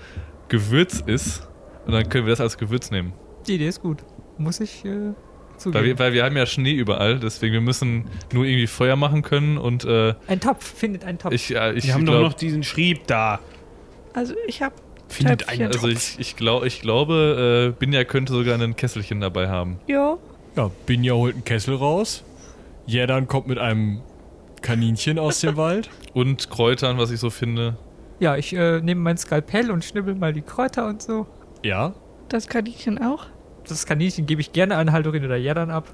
[0.49, 1.49] Gewürz ist
[1.87, 3.13] und dann können wir das als Gewürz nehmen.
[3.47, 4.05] Die Idee ist gut.
[4.37, 5.15] Muss ich äh, Weil
[5.57, 5.85] zugeben.
[5.85, 9.59] wir, weil wir haben ja Schnee überall, deswegen wir müssen nur irgendwie Feuer machen können
[9.59, 11.33] und äh, ein Topf, findet einen Topf.
[11.35, 13.41] ich, äh, ich Wir haben doch glaub- noch diesen Schrieb da.
[14.15, 14.75] Also ich habe
[15.09, 19.49] Findet einen also ich, ich, glaub, ich glaube, äh, Binja könnte sogar ein Kesselchen dabei
[19.49, 19.81] haben.
[19.87, 20.19] Jo,
[20.59, 22.25] Ja, Binja holt einen Kessel raus.
[22.85, 24.01] Jerdan kommt mit einem
[24.61, 25.89] Kaninchen aus dem Wald.
[26.15, 27.77] Und Kräutern, was ich so finde.
[28.19, 31.29] ja, ich äh, nehme mein Skalpell und schnibbel mal die Kräuter und so.
[31.63, 31.95] Ja.
[32.29, 33.27] das Kaninchen auch.
[33.69, 35.87] das Kaninchen gebe ich gerne an Haldorin oder Jadan ab.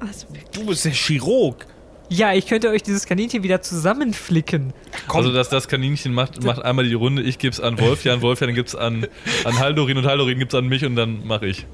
[0.00, 1.66] Also, Du bist der Chirurg.
[2.08, 4.72] Ja, ich könnte euch dieses Kaninchen wieder zusammenflicken.
[5.08, 8.54] Also das, das Kaninchen macht, macht einmal die Runde, ich gebe es an Wolfjan, Wolfjan
[8.54, 9.06] gibt es an,
[9.44, 11.66] an Haldorin und Haldorin gibt es an mich und dann mache ich.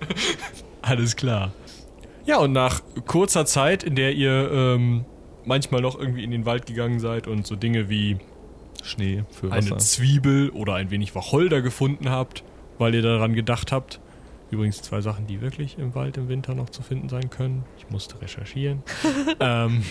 [0.82, 1.52] Alles klar.
[2.28, 5.06] Ja, und nach kurzer Zeit, in der ihr ähm,
[5.46, 8.18] manchmal noch irgendwie in den Wald gegangen seid und so Dinge wie
[8.82, 9.78] Schnee für eine.
[9.78, 12.44] Zwiebel oder ein wenig Wacholder gefunden habt,
[12.76, 13.98] weil ihr daran gedacht habt.
[14.50, 17.64] Übrigens zwei Sachen, die wirklich im Wald im Winter noch zu finden sein können.
[17.78, 18.82] Ich musste recherchieren.
[19.40, 19.82] ähm,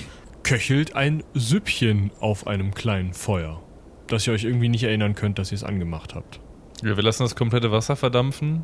[0.44, 3.64] köchelt ein Süppchen auf einem kleinen Feuer,
[4.06, 6.40] dass ihr euch irgendwie nicht erinnern könnt, dass ihr es angemacht habt.
[6.84, 8.64] Ja, wir lassen das komplette Wasser verdampfen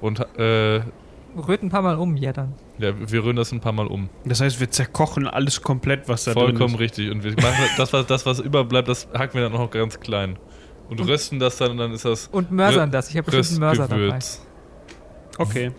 [0.00, 0.82] und äh,
[1.36, 2.54] Rührt ein paar Mal um, Jadan.
[2.78, 4.08] ja, wir rühren das ein paar Mal um.
[4.24, 6.80] Das heißt, wir zerkochen alles komplett, was da Vollkommen drin ist.
[6.80, 7.10] richtig.
[7.10, 10.38] Und wir machen das, was, das, was überbleibt, das hacken wir dann noch ganz klein.
[10.88, 13.08] Und rösten das dann und dann ist das Und mörsern das.
[13.08, 14.18] Ich habe bestimmt einen Mörser dabei.
[15.38, 15.72] Okay.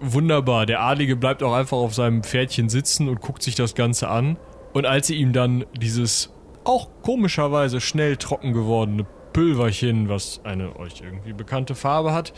[0.00, 0.66] Wunderbar.
[0.66, 4.36] Der Adlige bleibt auch einfach auf seinem Pferdchen sitzen und guckt sich das Ganze an.
[4.72, 6.30] Und als ihr ihm dann dieses
[6.64, 12.32] auch komischerweise schnell trocken gewordene Pülverchen, was eine euch irgendwie bekannte Farbe hat,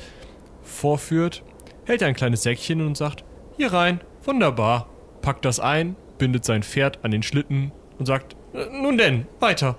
[0.62, 1.42] vorführt,
[1.90, 3.24] hält er ein kleines Säckchen und sagt,
[3.56, 4.88] hier rein, wunderbar.
[5.22, 9.76] Packt das ein, bindet sein Pferd an den Schlitten und sagt, "Äh, nun denn, weiter.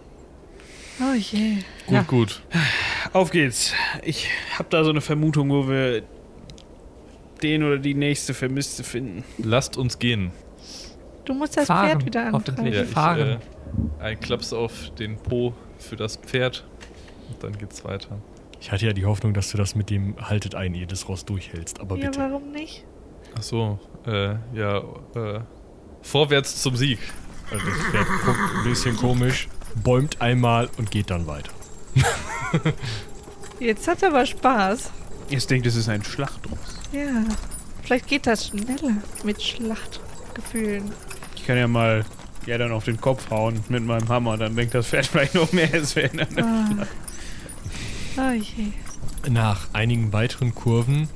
[1.02, 1.56] oh je.
[1.88, 2.02] Gut, Ja.
[2.04, 2.42] gut.
[3.14, 3.74] Auf geht's.
[4.04, 6.04] Ich habe da so eine Vermutung, wo wir
[7.42, 9.24] den oder die nächste Vermisste finden.
[9.40, 10.32] Lasst uns gehen.
[11.26, 12.72] Du musst das Fahren, Pferd wieder antreiben.
[12.74, 13.40] Ja, ich fahren.
[14.00, 16.66] äh, ein Klaps auf den Po für das Pferd
[17.30, 18.20] und dann geht's weiter.
[18.62, 21.26] Ich hatte ja die Hoffnung, dass du das mit dem Haltet ein, ihr das Ross
[21.26, 22.20] durchhältst, aber Ja, bitte.
[22.20, 22.86] warum nicht?
[23.38, 24.78] Ach so, äh, ja,
[25.16, 25.40] äh,
[26.04, 27.00] vorwärts zum Sieg.
[27.52, 29.50] Also das Pferd guckt ein bisschen komisch,
[29.84, 31.52] bäumt einmal und geht dann weiter.
[33.60, 34.92] Jetzt hat aber Spaß.
[35.30, 36.80] Jetzt denkt, es ist ein Schlachtross.
[36.92, 37.24] Ja.
[37.84, 40.92] Vielleicht geht das schneller mit Schlachtgefühlen.
[41.36, 42.06] Ich kann ja mal
[42.46, 45.52] ja dann auf den Kopf hauen mit meinem Hammer, dann denkt das Pferd vielleicht noch
[45.52, 46.88] mehr, es wäre eine Ah.
[48.18, 49.30] Oh.
[49.30, 51.08] Nach einigen weiteren Kurven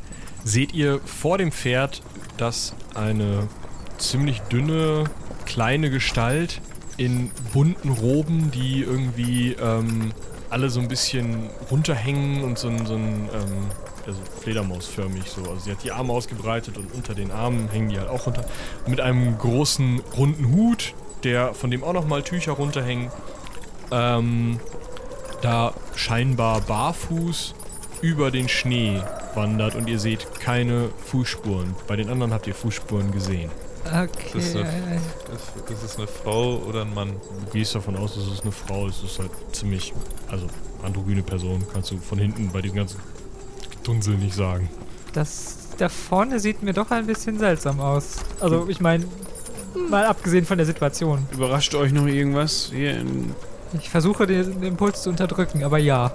[0.44, 2.02] seht ihr vor dem Pferd,
[2.38, 3.48] dass eine
[3.98, 5.06] ziemlich dünne,
[5.46, 6.62] kleine Gestalt
[6.98, 10.14] in bunten Roben, die irgendwie ähm,
[10.50, 13.70] alle so ein bisschen runterhängen und so ein, so ein ähm,
[14.06, 15.42] also Fledermausförmig so.
[15.42, 18.46] Also sie hat die Arme ausgebreitet und unter den Armen hängen die halt auch runter.
[18.88, 20.94] Mit einem großen runden Hut,
[21.24, 23.10] der von dem auch nochmal Tücher runterhängen.
[23.92, 24.60] Ähm,
[25.42, 27.54] da scheinbar barfuß
[28.02, 29.02] über den Schnee
[29.36, 31.76] wandert und ihr seht keine Fußspuren.
[31.88, 33.50] Bei den anderen habt ihr Fußspuren gesehen.
[33.86, 34.08] Okay.
[34.34, 37.14] Das ist eine- Ist, ist es eine Frau oder ein Mann?
[37.46, 39.04] Du gehst davon aus, dass es eine Frau ist.
[39.04, 39.94] Es ist halt ziemlich,
[40.30, 40.48] also
[40.84, 43.00] androgyne Person, kannst du von hinten bei diesem ganzen
[43.84, 44.70] Dunsel nicht sagen.
[45.14, 48.16] Das da vorne sieht mir doch ein bisschen seltsam aus.
[48.40, 49.06] Also, ich meine,
[49.90, 51.28] mal abgesehen von der Situation.
[51.34, 53.32] Überrascht euch noch irgendwas hier in
[53.80, 56.12] Ich versuche den Impuls zu unterdrücken, aber ja.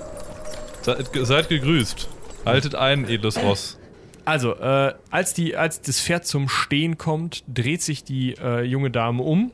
[0.83, 2.09] Seid, seid gegrüßt.
[2.45, 3.79] Haltet ein, edles Ross.
[4.25, 8.91] Also, äh, als, die, als das Pferd zum Stehen kommt, dreht sich die äh, junge
[8.91, 9.51] Dame um.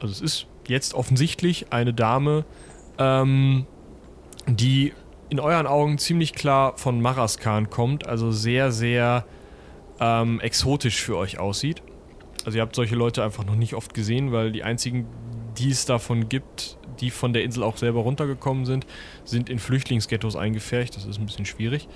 [0.00, 2.44] Also es ist jetzt offensichtlich eine Dame,
[2.98, 3.66] ähm,
[4.46, 4.92] die
[5.28, 9.24] in euren Augen ziemlich klar von Maraskan kommt, also sehr, sehr
[10.00, 11.82] ähm, exotisch für euch aussieht.
[12.44, 15.06] Also ihr habt solche Leute einfach noch nicht oft gesehen, weil die einzigen,
[15.58, 18.86] die es davon gibt, die von der Insel auch selber runtergekommen sind,
[19.24, 20.96] sind in Flüchtlingsghettos eingefärcht.
[20.96, 21.88] Das ist ein bisschen schwierig.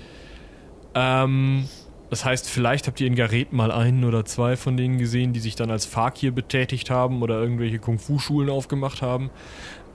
[0.93, 1.67] Ähm,
[2.09, 5.39] das heißt, vielleicht habt ihr in Gareth mal einen oder zwei von denen gesehen, die
[5.39, 9.31] sich dann als Fakir betätigt haben oder irgendwelche Kung-Fu-Schulen aufgemacht haben.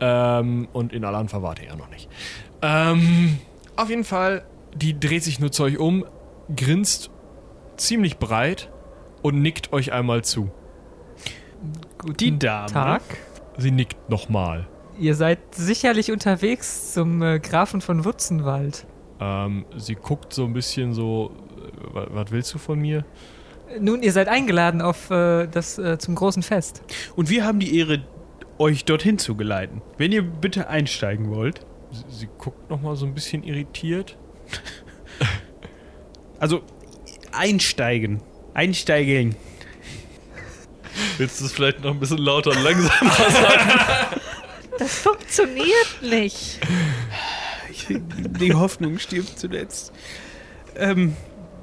[0.01, 2.09] Ähm, und in wart ihr ja noch nicht.
[2.63, 3.39] Ähm,
[3.77, 4.45] auf jeden Fall,
[4.75, 6.05] die dreht sich nur zu euch um,
[6.55, 7.11] grinst
[7.77, 8.71] ziemlich breit
[9.23, 10.51] und nickt euch einmal zu.
[11.99, 12.67] Guten Die Dame.
[12.67, 13.03] Tag.
[13.57, 14.67] Sie nickt nochmal.
[15.01, 18.87] Ihr seid sicherlich unterwegs zum äh, Grafen von Wutzenwald.
[19.19, 21.33] Ähm, sie guckt so ein bisschen so,
[21.95, 23.07] äh, was willst du von mir?
[23.81, 26.83] Nun, ihr seid eingeladen auf äh, das äh, zum großen Fest.
[27.17, 28.05] Und wir haben die Ehre,
[28.59, 29.81] euch dorthin zu geleiten.
[29.97, 31.65] Wenn ihr bitte einsteigen wollt.
[31.93, 34.17] Sie, sie guckt nochmal so ein bisschen irritiert.
[36.39, 36.63] Also
[37.33, 38.23] einsteigen.
[38.55, 39.37] Einsteigen.
[41.19, 44.21] Willst du es vielleicht noch ein bisschen lauter und langsamer sagen?
[44.81, 46.59] Das funktioniert nicht.
[48.41, 49.93] Die Hoffnung stirbt zuletzt.
[50.77, 51.15] Ähm,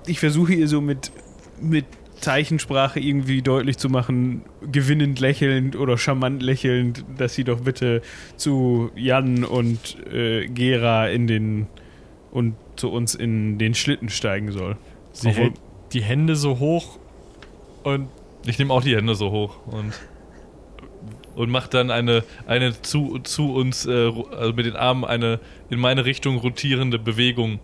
[0.05, 1.11] ich versuche ihr so mit,
[1.59, 1.86] mit
[2.22, 8.01] Zeichensprache irgendwie deutlich zu machen, gewinnend lächelnd oder charmant lächelnd, dass sie doch bitte
[8.38, 11.68] zu Jan und äh, Gera in den
[12.32, 14.78] und zu uns in den Schlitten steigen soll.
[15.13, 15.53] Sie Obwohl- hält,
[15.93, 16.99] die Hände so hoch
[17.84, 18.09] und
[18.45, 19.93] Ich nehme auch die Hände so hoch und,
[21.36, 25.39] und mache dann eine, eine zu, zu uns, äh, also mit den Armen eine
[25.70, 27.60] in meine Richtung rotierende Bewegung.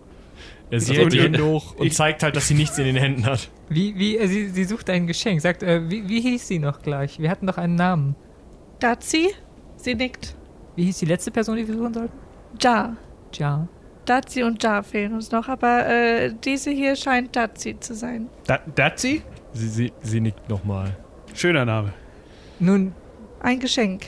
[0.70, 2.84] er sie Also, die und- Hände hoch und ich- zeigt halt, dass sie nichts in
[2.84, 3.48] den Händen hat.
[3.68, 5.40] Wie, wie, äh, sie, sie sucht ein Geschenk.
[5.40, 7.18] Sagt, äh, wie, wie hieß sie noch gleich?
[7.18, 8.16] Wir hatten doch einen Namen.
[8.80, 9.28] Dazi?
[9.76, 10.34] Sie nickt.
[10.76, 12.18] Wie hieß die letzte Person, die wir suchen sollten?
[12.60, 12.96] Ja.
[13.34, 13.68] Ja.
[14.06, 18.28] Dazi und Ja fehlen uns noch, aber äh, diese hier scheint Dazi zu sein.
[18.46, 19.22] Da, Dazi?
[19.52, 20.96] Sie, sie, sie nickt nochmal.
[21.34, 21.92] Schöner Name.
[22.58, 22.92] Nun,
[23.44, 24.06] Ein Geschenk.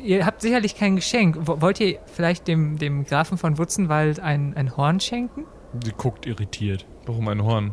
[0.00, 1.36] ihr habt sicherlich kein Geschenk.
[1.40, 5.46] Wo, wollt ihr vielleicht dem, dem Grafen von Wutzenwald ein, ein Horn schenken?
[5.82, 6.84] Sie guckt irritiert.
[7.06, 7.72] Warum ein Horn?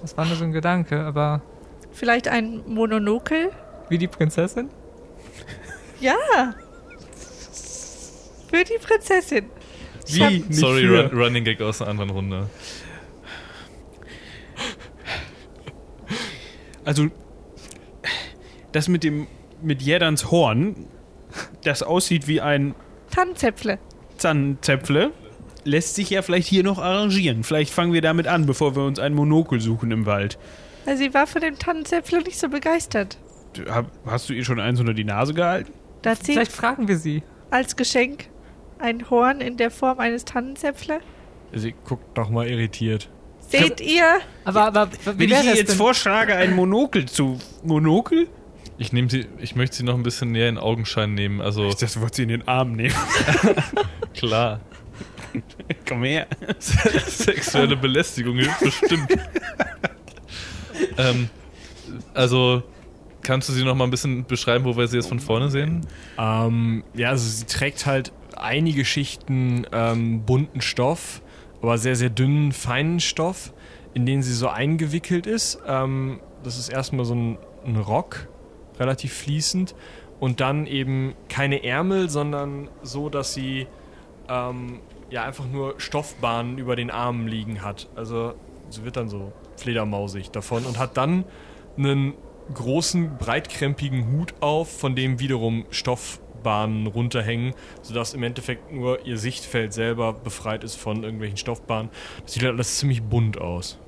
[0.00, 1.42] Das war nur so ein Gedanke, aber
[1.90, 3.50] Vielleicht ein Mononokel?
[3.88, 4.70] wie die Prinzessin?
[6.00, 6.14] Ja.
[8.48, 9.46] Für die Prinzessin.
[10.06, 10.38] Wie?
[10.38, 11.10] Nicht Sorry, für.
[11.10, 12.50] run, Running Gag aus einer anderen Runde.
[16.84, 17.08] Also,
[18.72, 19.26] das mit dem,
[19.62, 20.86] mit Jedans Horn,
[21.64, 22.74] das aussieht wie ein
[23.10, 23.78] Tannenzäpfle.
[24.16, 25.10] Zahnzäpfle,
[25.64, 27.44] lässt sich ja vielleicht hier noch arrangieren.
[27.44, 30.38] Vielleicht fangen wir damit an, bevor wir uns ein Monokel suchen im Wald.
[30.86, 33.18] Also sie war von dem Tannenzäpfle nicht so begeistert.
[33.68, 35.72] Hab- Hast du ihr schon eins unter die Nase gehalten?
[36.02, 37.22] Dazi Vielleicht fragen wir sie.
[37.50, 38.28] als Geschenk
[38.78, 41.00] ein Horn in der Form eines Tannenzäpfle.
[41.52, 43.08] Sie guckt nochmal irritiert.
[43.48, 44.04] Seht ihr?
[44.44, 45.76] Aber, aber wie Wenn ich ihr jetzt denn?
[45.76, 47.38] vorschlage, ein Monokel zu.
[47.62, 48.26] Monokel?
[48.78, 51.40] Ich nehme sie, ich möchte sie noch ein bisschen näher in Augenschein nehmen.
[51.40, 52.94] Also Ich dachte, du wolltest sie in den Arm nehmen.
[54.14, 54.60] klar.
[55.88, 56.26] Komm her.
[56.58, 59.08] Sexuelle Belästigung hilft bestimmt.
[60.98, 61.28] ähm,
[62.14, 62.62] also
[63.22, 65.86] kannst du sie noch mal ein bisschen beschreiben, wo wir sie jetzt von vorne sehen?
[66.18, 71.22] Ähm, ja, also sie trägt halt einige Schichten ähm, bunten Stoff,
[71.60, 73.52] aber sehr, sehr dünnen, feinen Stoff,
[73.94, 75.60] in den sie so eingewickelt ist.
[75.66, 78.28] Ähm, das ist erstmal so ein, ein Rock,
[78.82, 79.74] relativ fließend.
[80.20, 83.66] Und dann eben keine Ärmel, sondern so, dass sie
[84.28, 84.80] ähm,
[85.10, 87.88] ja einfach nur Stoffbahnen über den Armen liegen hat.
[87.96, 88.34] Also
[88.70, 91.24] sie wird dann so fledermausig davon und hat dann
[91.76, 92.14] einen
[92.54, 99.72] großen, breitkrempigen Hut auf, von dem wiederum Stoffbahnen runterhängen, sodass im Endeffekt nur ihr Sichtfeld
[99.72, 101.90] selber befreit ist von irgendwelchen Stoffbahnen.
[102.22, 103.78] Das sieht halt alles ziemlich bunt aus.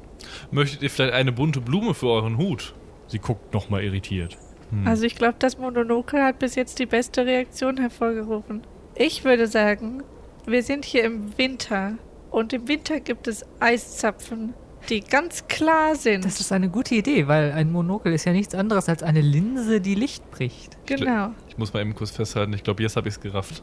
[0.50, 2.74] Möchtet ihr vielleicht eine bunte Blume für euren Hut?
[3.06, 4.38] Sie guckt nochmal irritiert.
[4.84, 8.62] Also ich glaube, das Mononokel hat bis jetzt die beste Reaktion hervorgerufen.
[8.94, 10.02] Ich würde sagen,
[10.46, 11.94] wir sind hier im Winter
[12.30, 14.54] und im Winter gibt es Eiszapfen,
[14.88, 16.24] die ganz klar sind.
[16.24, 19.80] Das ist eine gute Idee, weil ein Monokel ist ja nichts anderes als eine Linse,
[19.80, 20.76] die Licht bricht.
[20.86, 21.30] genau.
[21.48, 22.52] Ich muss mal eben kurz festhalten.
[22.52, 23.62] Ich glaube, jetzt habe ich es gerafft.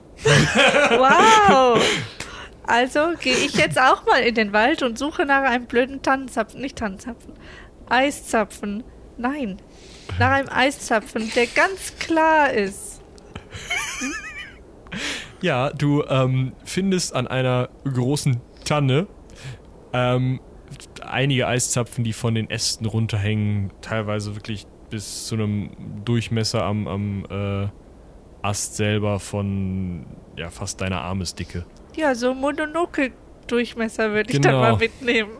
[0.98, 1.82] Wow!
[2.64, 6.62] Also gehe ich jetzt auch mal in den Wald und suche nach einem blöden Tannenzapfen.
[6.62, 7.34] Nicht Tannenzapfen.
[7.90, 8.84] Eiszapfen.
[9.18, 9.58] Nein.
[10.20, 13.02] Nach einem Eiszapfen, der ganz klar ist.
[15.42, 19.08] Ja, du ähm, findest an einer großen Tanne
[19.92, 20.40] ähm,
[21.02, 25.72] einige Eiszapfen, die von den Ästen runterhängen, teilweise wirklich bis zu einem
[26.06, 27.68] Durchmesser am, am äh,
[28.44, 30.06] Ast selber von
[30.38, 31.66] ja, fast deiner Armesdicke.
[31.96, 34.62] Ja, so Mononokel-Durchmesser würde ich Genau.
[34.62, 35.32] dann mal mitnehmen.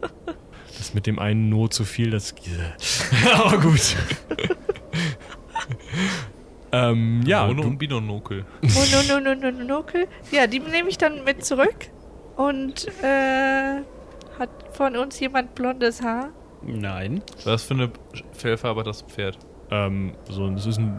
[0.78, 2.34] Das mit dem einen Not zu viel, das.
[3.34, 3.96] Aber gut.
[6.72, 8.44] ähm, ja, Mono und Binonokel.
[8.62, 10.06] Mononokel.
[10.30, 11.90] Ja, die nehme ich dann mit zurück.
[12.36, 13.80] Und äh,
[14.38, 16.30] hat von uns jemand blondes Haar?
[16.62, 17.22] Nein.
[17.44, 17.90] Was für eine
[18.32, 19.38] Fellfarbe hat das Pferd?
[19.70, 20.98] ähm, so, das ist ein,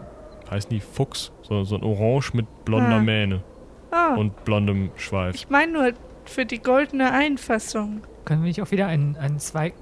[0.50, 3.00] heißt nicht Fuchs, sondern so ein Orange mit blonder Ah.
[3.00, 3.42] Mähne
[3.90, 5.34] Ah, und blondem Schweif.
[5.34, 5.92] ich meine nur
[6.24, 8.02] für die goldene Einfassung.
[8.24, 9.74] Können wir nicht auch wieder einen, einen Zweig.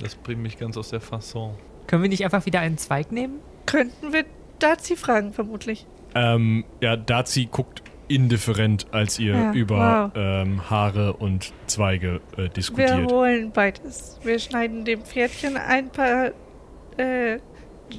[0.00, 1.54] Das bringt mich ganz aus der Fasson.
[1.86, 3.40] Können wir nicht einfach wieder einen Zweig nehmen?
[3.66, 4.24] Könnten wir
[4.58, 5.86] Dazi fragen, vermutlich.
[6.14, 10.16] Ähm, ja, Dazi guckt indifferent, als ihr Ja, über wow.
[10.16, 13.10] ähm, Haare und Zweige äh, Wir diskutiert.
[13.12, 14.18] holen beides.
[14.22, 16.30] Wir schneiden dem Pferdchen ein paar.
[16.96, 17.38] Äh,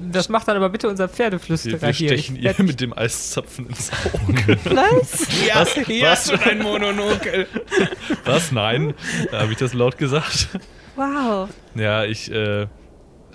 [0.02, 2.10] Das macht dann aber bitte unser Wir, Pferdeflüsterer wir hier.
[2.10, 4.58] stechen Ich ihr mit dem Eiszapfen ins Auge.
[4.66, 5.28] was?
[5.48, 5.74] Ja, Was?
[5.74, 6.32] hier Was?
[6.32, 7.48] hast du ein Mononokel.
[8.26, 8.52] Was?
[8.52, 8.94] Nein?
[9.32, 10.50] Habe ich das laut gesagt?
[10.96, 11.50] Wow.
[11.76, 12.68] Ja, ich äh,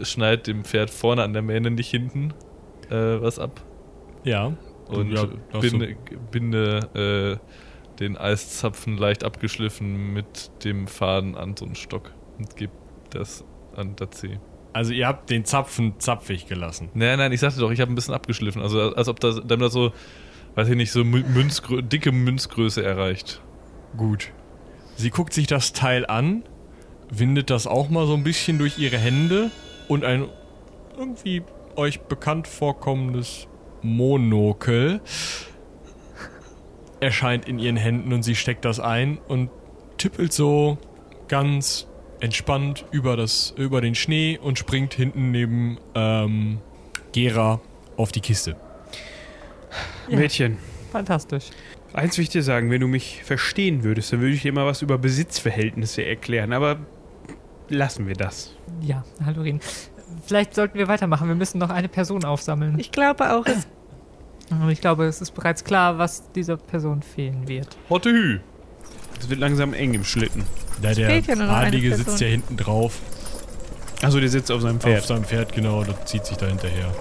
[0.02, 2.32] schneide dem Pferd vorne an der Mähne, nicht hinten,
[2.90, 3.62] äh, was ab.
[4.24, 4.52] ja.
[4.86, 5.60] Und Ja, so.
[5.60, 5.96] binde,
[6.30, 12.72] binde äh, den Eiszapfen leicht abgeschliffen mit dem Faden an so einen Stock und gebe
[13.08, 13.44] das
[13.74, 14.38] an Dazi.
[14.74, 16.90] Also ihr habt den Zapfen zapfig gelassen.
[16.94, 18.60] Nein, nein, ich sagte doch, ich habe ein bisschen abgeschliffen.
[18.60, 19.92] Also als ob das dann da so,
[20.56, 23.40] weiß ich nicht, so Mü- Münzgrö dicke Münzgröße erreicht.
[23.96, 24.32] Gut.
[24.96, 26.42] Sie guckt sich das Teil an,
[27.08, 29.50] windet das auch mal so ein bisschen durch ihre Hände
[29.88, 30.26] und ein
[30.98, 31.42] irgendwie
[31.76, 33.46] euch bekannt vorkommendes
[33.82, 35.00] Monokel
[37.00, 39.50] erscheint in ihren Händen und sie steckt das ein und
[39.98, 40.78] tippelt so
[41.28, 41.86] ganz
[42.24, 46.58] entspannt über, das, über den Schnee und springt hinten neben ähm,
[47.12, 47.60] Gera
[47.96, 48.56] auf die Kiste.
[50.08, 50.16] Ja.
[50.16, 50.56] Mädchen,
[50.90, 51.50] Fantastisch.
[51.92, 54.64] eins will ich dir sagen, wenn du mich verstehen würdest, dann würde ich dir mal
[54.64, 56.78] was über Besitzverhältnisse erklären, aber
[57.68, 58.54] lassen wir das.
[58.80, 59.60] Ja, Hallorin.
[60.24, 61.28] Vielleicht sollten wir weitermachen.
[61.28, 62.78] Wir müssen noch eine Person aufsammeln.
[62.78, 63.66] Ich glaube auch, es
[64.70, 67.76] ich glaube, es ist bereits klar, was dieser Person fehlen wird.
[67.90, 68.38] Hotte Hü.
[69.18, 70.44] Es wird langsam eng im Schlitten.
[70.84, 72.94] Da der fehlt ja nur noch eine Adlige sitzt ja hinten drauf.
[74.02, 75.06] Achso, der sitzt auf seinem Auf Pferd.
[75.06, 76.94] seinem Pferd, genau, das zieht sich da hinterher.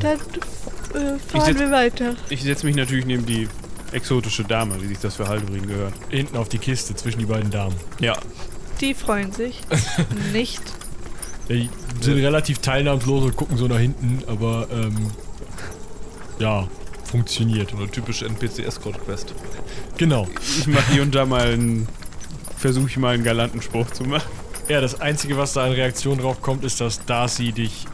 [0.00, 2.14] dann äh, fahren setz- wir weiter.
[2.28, 3.48] Ich setze mich natürlich neben die
[3.92, 5.94] exotische Dame, wie sich das für Haldurin gehört.
[6.10, 7.74] Hinten auf die Kiste zwischen die beiden Damen.
[8.00, 8.16] Ja.
[8.80, 9.60] Die freuen sich.
[10.32, 10.62] Nicht.
[11.48, 11.68] Die
[12.00, 15.10] sind relativ teilnahmslos und gucken so nach hinten, aber ähm,
[16.38, 16.68] ja,
[17.10, 17.74] funktioniert.
[17.74, 19.34] Eine typische NPC-Escort-Quest.
[19.98, 20.28] Genau.
[20.58, 21.88] Ich mache hier und da mal einen.
[22.60, 24.30] Versuche ich mal einen galanten Spruch zu machen.
[24.68, 27.86] Ja, das Einzige, was da an Reaktion drauf kommt, ist, dass Darcy dich,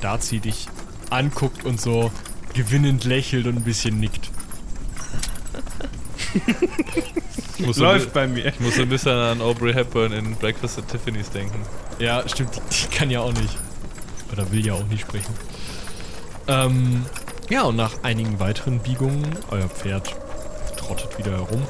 [0.00, 0.66] Darcy dich
[1.10, 2.10] anguckt und so
[2.52, 4.30] gewinnend lächelt und ein bisschen nickt.
[7.72, 8.46] So Läuft bei mir.
[8.46, 11.60] ich muss so ein bisschen an Aubrey Hepburn in Breakfast at Tiffany's denken.
[11.98, 13.56] Ja, stimmt, die, die kann ja auch nicht.
[14.32, 15.34] Oder will ja auch nicht sprechen.
[16.48, 17.04] Ähm,
[17.48, 20.16] ja, und nach einigen weiteren Biegungen, euer Pferd
[20.76, 21.62] trottet wieder herum.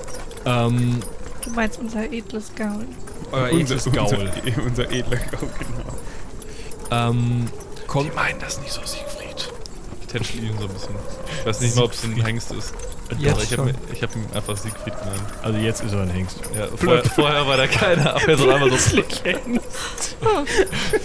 [0.44, 1.00] Ähm,
[1.44, 2.86] Du meinst unser edles Gaul.
[3.32, 4.30] euer edles Gaul.
[4.44, 7.10] Unser, unser edler Gaul, genau.
[7.10, 7.46] Ähm,
[7.86, 9.52] kommt, meinen das nicht so, Siegfried.
[10.00, 10.94] Ich tätschel ihn so ein bisschen.
[11.40, 12.74] Ich weiß nicht mal, ob es ein Hengst ist.
[13.18, 15.22] Jetzt Aber ich habe hab ihn einfach Siegfried genannt.
[15.42, 16.38] also jetzt ist er ein Hengst.
[16.56, 19.02] Ja, vorher, vorher war da keiner, aber jetzt auf einmal so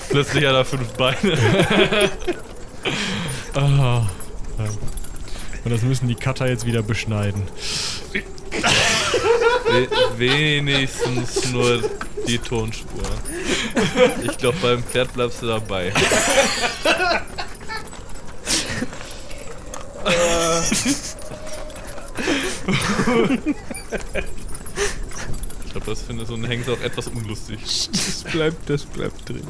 [0.10, 1.38] plötzlich hat er fünf Beine.
[3.58, 4.06] Ah.
[5.64, 7.44] Und das müssen die Cutter jetzt wieder beschneiden.
[9.68, 9.88] We
[10.18, 11.82] wenigstens nur
[12.28, 13.04] die Tonspur.
[14.24, 15.92] Ich glaube, beim Pferd bleibst du dabei.
[25.66, 27.60] Ich glaube, das findet so ein Hengst auch etwas unlustig.
[27.92, 29.48] Das bleibt, das bleibt drin.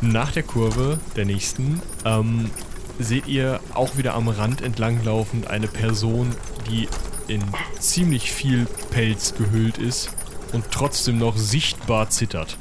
[0.00, 2.50] Nach der Kurve, der nächsten, ähm,
[2.98, 6.34] seht ihr auch wieder am Rand entlanglaufend eine Person,
[6.70, 6.88] die
[7.28, 7.42] in
[7.78, 10.10] ziemlich viel Pelz gehüllt ist
[10.52, 12.56] und trotzdem noch sichtbar zittert.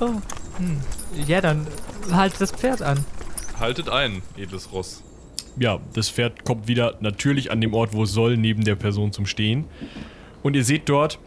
[0.00, 0.20] Oh,
[0.58, 0.80] Hm.
[1.26, 1.66] Ja, dann
[2.12, 3.04] halt das Pferd an.
[3.58, 5.02] Haltet ein, edles Ross.
[5.56, 9.12] Ja, das Pferd kommt wieder natürlich an dem Ort, wo es soll, neben der Person
[9.12, 9.64] zum Stehen.
[10.42, 11.18] Und ihr seht dort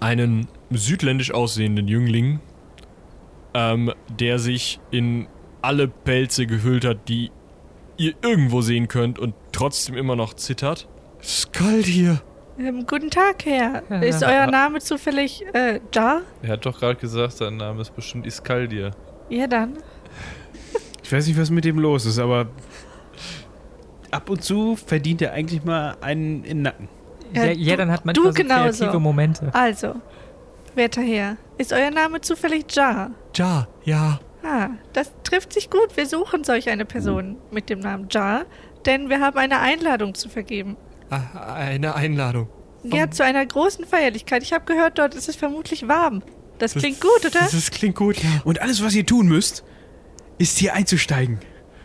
[0.00, 2.40] einen südländisch aussehenden Jüngling,
[3.54, 5.26] ähm, der sich in
[5.62, 7.30] alle Pelze gehüllt hat, die
[7.96, 10.88] ihr irgendwo sehen könnt und trotzdem immer noch zittert.
[11.20, 12.20] Es ist kalt hier.
[12.58, 13.82] ähm, guten Tag, Herr.
[13.90, 14.00] Ja.
[14.00, 16.20] Ist euer Name zufällig äh, Jar?
[16.42, 18.92] Er hat doch gerade gesagt, sein Name ist bestimmt Iskaldir.
[19.28, 19.78] Ja, dann.
[21.02, 22.46] Ich weiß nicht, was mit dem los ist, aber
[24.10, 26.88] ab und zu verdient er eigentlich mal einen in den Nacken.
[27.34, 28.84] Ja, Ja, ja, du- dann hat du so genauso.
[28.84, 29.50] kreative Momente.
[29.52, 29.94] Also,
[30.74, 33.10] werter Herr, ist euer Name zufällig Jar?
[33.36, 34.20] Ja, ja.
[34.44, 35.96] Ah, das trifft sich gut.
[35.96, 38.44] Wir suchen solch eine Person mit dem Namen Jar,
[38.86, 40.76] denn wir haben eine Einladung zu vergeben.
[41.10, 42.48] Ah, Eine Einladung.
[42.84, 44.42] Ja, zu einer großen Feierlichkeit.
[44.42, 46.22] Ich habe gehört, dort ist es vermutlich warm.
[46.58, 47.30] Das klingt gut, oder?
[47.40, 48.28] Das, das klingt gut, ja.
[48.44, 49.64] Und alles, was ihr tun müsst,
[50.38, 51.38] ist hier einzusteigen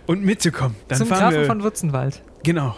[0.07, 0.75] und mitzukommen.
[0.87, 1.45] Dann Zum Grafen wir.
[1.45, 2.21] von Würzenwald.
[2.43, 2.75] genau.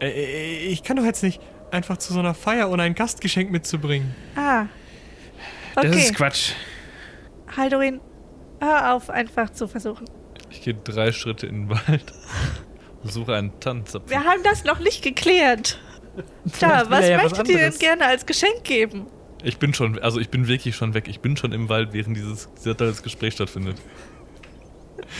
[0.00, 3.50] Äh, äh, ich kann doch jetzt nicht einfach zu so einer Feier ohne ein Gastgeschenk
[3.52, 4.14] mitzubringen.
[4.34, 4.66] Ah.
[5.76, 6.52] Das Okay, ist Quatsch.
[7.56, 8.00] Haldorin,
[8.62, 10.06] hör auf, einfach zu versuchen.
[10.50, 12.12] Ich gehe drei Schritte in den Wald
[13.02, 14.08] und suche einen Tannenzapfen.
[14.10, 15.78] Wir haben das noch nicht geklärt.
[16.14, 16.24] Will
[16.88, 19.06] was ja was möchtet ihr denn gerne als Geschenk geben?
[19.44, 21.08] Ich bin schon, also ich bin wirklich schon weg.
[21.08, 23.76] Ich bin schon im Wald, während dieses, dieser Teil des Gesprächs stattfindet.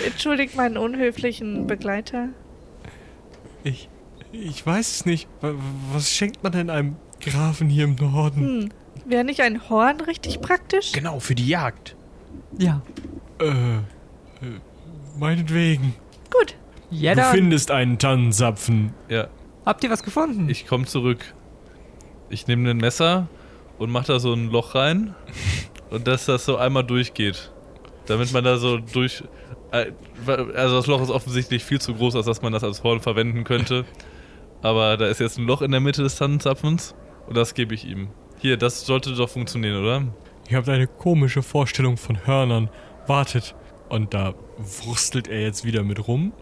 [0.07, 2.29] Entschuldigt meinen unhöflichen Begleiter.
[3.65, 3.89] Ich,
[4.33, 5.29] ich weiß es nicht.
[5.41, 5.55] Wa-
[5.93, 8.41] Was schenkt man denn einem Grafen hier im Norden?
[8.63, 8.69] Hm,
[9.07, 10.93] wäre nicht ein Horn richtig praktisch?
[10.93, 11.97] Genau, für die Jagd.
[12.59, 12.83] Ja.
[13.43, 14.61] Äh, äh,
[15.19, 15.95] meinetwegen.
[16.31, 16.57] Gut.
[16.91, 17.35] Ja, du dann.
[17.35, 18.93] findest einen Tannenzapfen.
[19.09, 19.29] Ja,
[19.65, 20.49] Habt ihr was gefunden?
[20.49, 21.35] ich komme zurück.
[22.31, 23.29] Ich nehme ein Messer
[23.79, 25.15] und mache da so ein Loch rein
[25.91, 27.51] und dass das so einmal durchgeht.
[28.07, 29.23] Damit man da so durch.
[29.71, 29.93] äh,
[30.27, 33.45] Also das Loch ist offensichtlich viel zu groß, als dass man das als Horn verwenden
[33.45, 33.85] könnte.
[34.63, 36.95] Aber da ist jetzt ein Loch in der Mitte des Tannenzapfens
[37.27, 38.09] und das gebe ich ihm.
[38.39, 40.03] Hier, das sollte doch funktionieren, oder?
[40.49, 42.69] Ihr habt eine komische Vorstellung von Hörnern.
[43.07, 43.55] Wartet.
[43.89, 46.33] Und da wurstelt er jetzt wieder mit rum.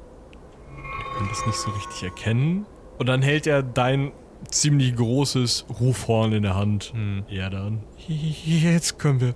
[0.70, 2.66] Ihr könnt es nicht so richtig erkennen.
[2.98, 4.12] Und dann hält er dein
[4.50, 6.92] ziemlich großes Rufhorn in der Hand.
[6.94, 7.24] Hm.
[7.28, 7.80] Ja, dann.
[8.08, 9.34] Jetzt können wir.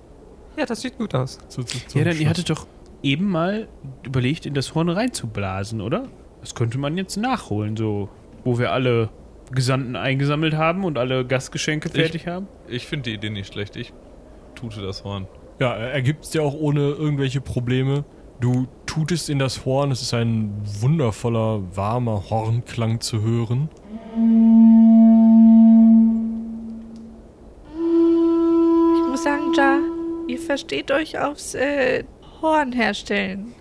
[0.57, 1.39] Ja, das sieht gut aus.
[1.49, 2.67] Zu, zu, zum Ja, dann ihr hattet doch
[3.03, 3.67] eben mal
[4.03, 6.07] überlegt, in das Horn reinzublasen, oder?
[6.41, 8.09] Das könnte man jetzt nachholen, so,
[8.43, 9.09] wo wir alle
[9.51, 12.47] Gesandten eingesammelt haben und alle Gastgeschenke fertig haben.
[12.67, 13.75] Ich finde die Idee nicht schlecht.
[13.75, 13.93] Ich
[14.55, 15.27] tute das Horn.
[15.57, 18.03] Ja, er ergibt es dir auch ohne irgendwelche Probleme.
[18.41, 20.51] Du tutest in das Horn, es ist ein
[20.81, 23.69] wundervoller, warmer Hornklang zu hören.
[28.95, 29.79] Ich muss sagen, Ja,
[30.27, 32.03] ihr versteht euch aufs äh,
[32.41, 33.55] Horn herstellen.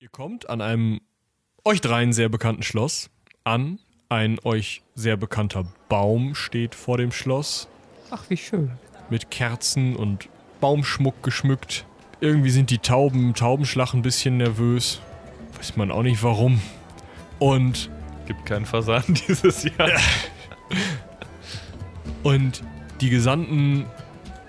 [0.00, 1.00] Ihr kommt an einem
[1.68, 3.10] euch dreien sehr bekannten Schloss
[3.44, 3.78] an.
[4.08, 7.68] Ein euch sehr bekannter Baum steht vor dem Schloss,
[8.10, 8.70] Ach, wie schön.
[9.10, 10.30] mit Kerzen und
[10.62, 11.84] Baumschmuck geschmückt.
[12.20, 15.02] Irgendwie sind die Tauben im Taubenschlag ein bisschen nervös.
[15.58, 16.58] Weiß man auch nicht warum.
[17.38, 17.90] Und
[18.26, 19.90] Gibt keinen Fasan dieses Jahr.
[22.22, 22.62] Und
[23.02, 23.84] die Gesandten,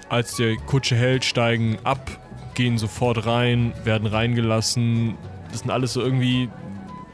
[0.08, 2.10] als der Kutsche hält, steigen ab,
[2.54, 5.18] gehen sofort rein, werden reingelassen.
[5.52, 6.50] Das sind alles so irgendwie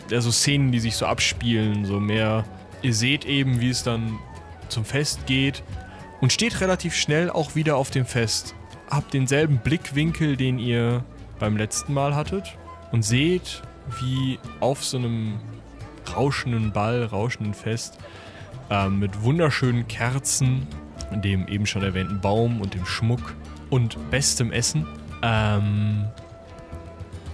[0.09, 2.45] ja, so Szenen, die sich so abspielen, so mehr.
[2.81, 4.19] Ihr seht eben, wie es dann
[4.69, 5.63] zum Fest geht
[6.21, 8.55] und steht relativ schnell auch wieder auf dem Fest.
[8.89, 11.03] Habt denselben Blickwinkel, den ihr
[11.39, 12.57] beim letzten Mal hattet
[12.91, 13.61] und seht,
[13.99, 15.39] wie auf so einem
[16.15, 17.97] rauschenden Ball, rauschenden Fest
[18.69, 20.67] ähm, mit wunderschönen Kerzen,
[21.11, 23.35] dem eben schon erwähnten Baum und dem Schmuck
[23.69, 24.85] und bestem Essen.
[25.21, 26.05] Ähm,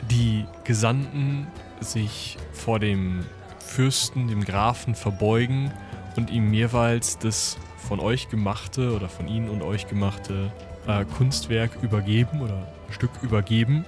[0.09, 1.47] die Gesandten
[1.81, 3.25] sich vor dem
[3.59, 5.71] Fürsten, dem Grafen, verbeugen
[6.15, 10.51] und ihm jeweils das von euch gemachte oder von ihnen und euch gemachte
[10.87, 13.85] äh, Kunstwerk übergeben oder Stück übergeben.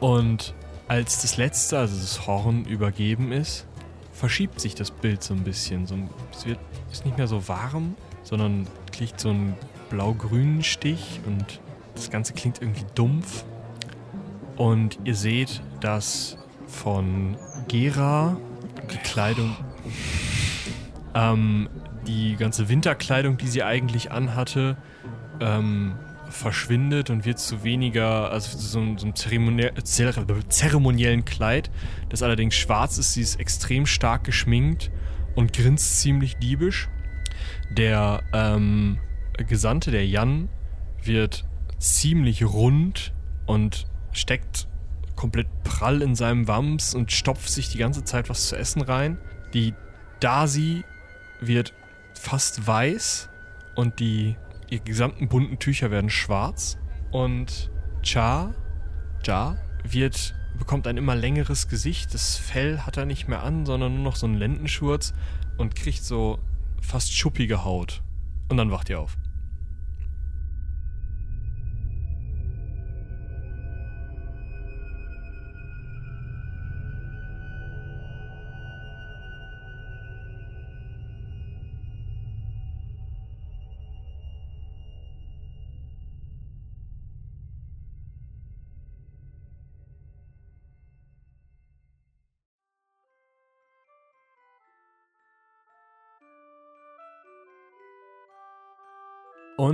[0.00, 0.54] Und
[0.88, 3.66] als das letzte, also das Horn, übergeben ist,
[4.12, 5.86] verschiebt sich das Bild so ein bisschen.
[5.86, 5.96] So,
[6.32, 6.58] es wird,
[6.92, 9.54] ist nicht mehr so warm, sondern kriegt so einen
[9.90, 11.60] blau-grünen Stich und
[11.94, 13.44] das Ganze klingt irgendwie dumpf.
[14.56, 17.36] Und ihr seht, dass von
[17.68, 18.36] Gera
[18.92, 19.56] die Kleidung,
[21.14, 21.68] ähm,
[22.06, 24.76] die ganze Winterkleidung, die sie eigentlich anhatte,
[25.40, 25.94] ähm,
[26.28, 31.70] verschwindet und wird zu weniger, also zu so, einem- so einem zeremoniell, zer- zeremoniellen Kleid,
[32.08, 33.12] das allerdings schwarz ist.
[33.12, 34.90] Sie ist extrem stark geschminkt
[35.36, 36.88] und grinst ziemlich diebisch.
[37.70, 38.98] Der ähm,
[39.48, 40.48] Gesandte, der Jan,
[41.02, 41.44] wird
[41.78, 43.12] ziemlich rund
[43.46, 44.66] und steckt
[45.16, 49.18] komplett prall in seinem Wams und stopft sich die ganze Zeit was zu essen rein.
[49.52, 49.74] Die
[50.20, 50.84] Dasi
[51.40, 51.72] wird
[52.14, 53.28] fast weiß
[53.74, 54.36] und die
[54.70, 56.78] ihre gesamten bunten Tücher werden schwarz.
[57.10, 57.70] Und
[58.02, 58.54] Cha,
[59.24, 62.12] Ja, wird, bekommt ein immer längeres Gesicht.
[62.14, 65.14] Das Fell hat er nicht mehr an, sondern nur noch so einen Lendenschurz
[65.58, 66.38] und kriegt so
[66.80, 68.02] fast schuppige Haut.
[68.48, 69.16] Und dann wacht ihr auf.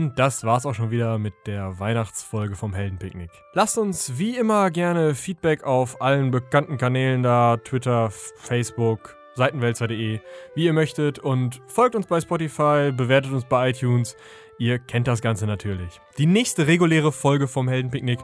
[0.01, 3.31] Und das war's auch schon wieder mit der Weihnachtsfolge vom Heldenpicknick.
[3.53, 10.21] Lasst uns wie immer gerne Feedback auf allen bekannten Kanälen da, Twitter, Facebook, Seitenwälzer.de,
[10.55, 14.17] wie ihr möchtet und folgt uns bei Spotify, bewertet uns bei iTunes.
[14.59, 16.01] Ihr kennt das Ganze natürlich.
[16.17, 18.21] Die nächste reguläre Folge vom Heldenpicknick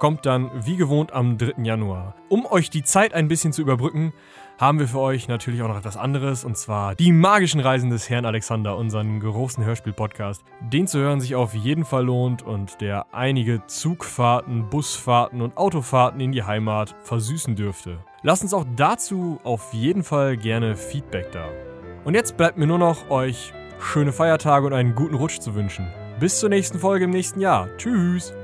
[0.00, 1.62] kommt dann wie gewohnt am 3.
[1.62, 2.16] Januar.
[2.28, 4.12] Um euch die Zeit ein bisschen zu überbrücken,
[4.60, 8.10] haben wir für euch natürlich auch noch etwas anderes und zwar die magischen Reisen des
[8.10, 13.06] Herrn Alexander, unseren großen Hörspiel-Podcast, den zu hören sich auf jeden Fall lohnt und der
[13.14, 18.04] einige Zugfahrten, Busfahrten und Autofahrten in die Heimat versüßen dürfte.
[18.22, 21.48] Lasst uns auch dazu auf jeden Fall gerne Feedback da.
[22.04, 25.88] Und jetzt bleibt mir nur noch euch schöne Feiertage und einen guten Rutsch zu wünschen.
[26.18, 27.74] Bis zur nächsten Folge im nächsten Jahr.
[27.78, 28.34] Tschüss!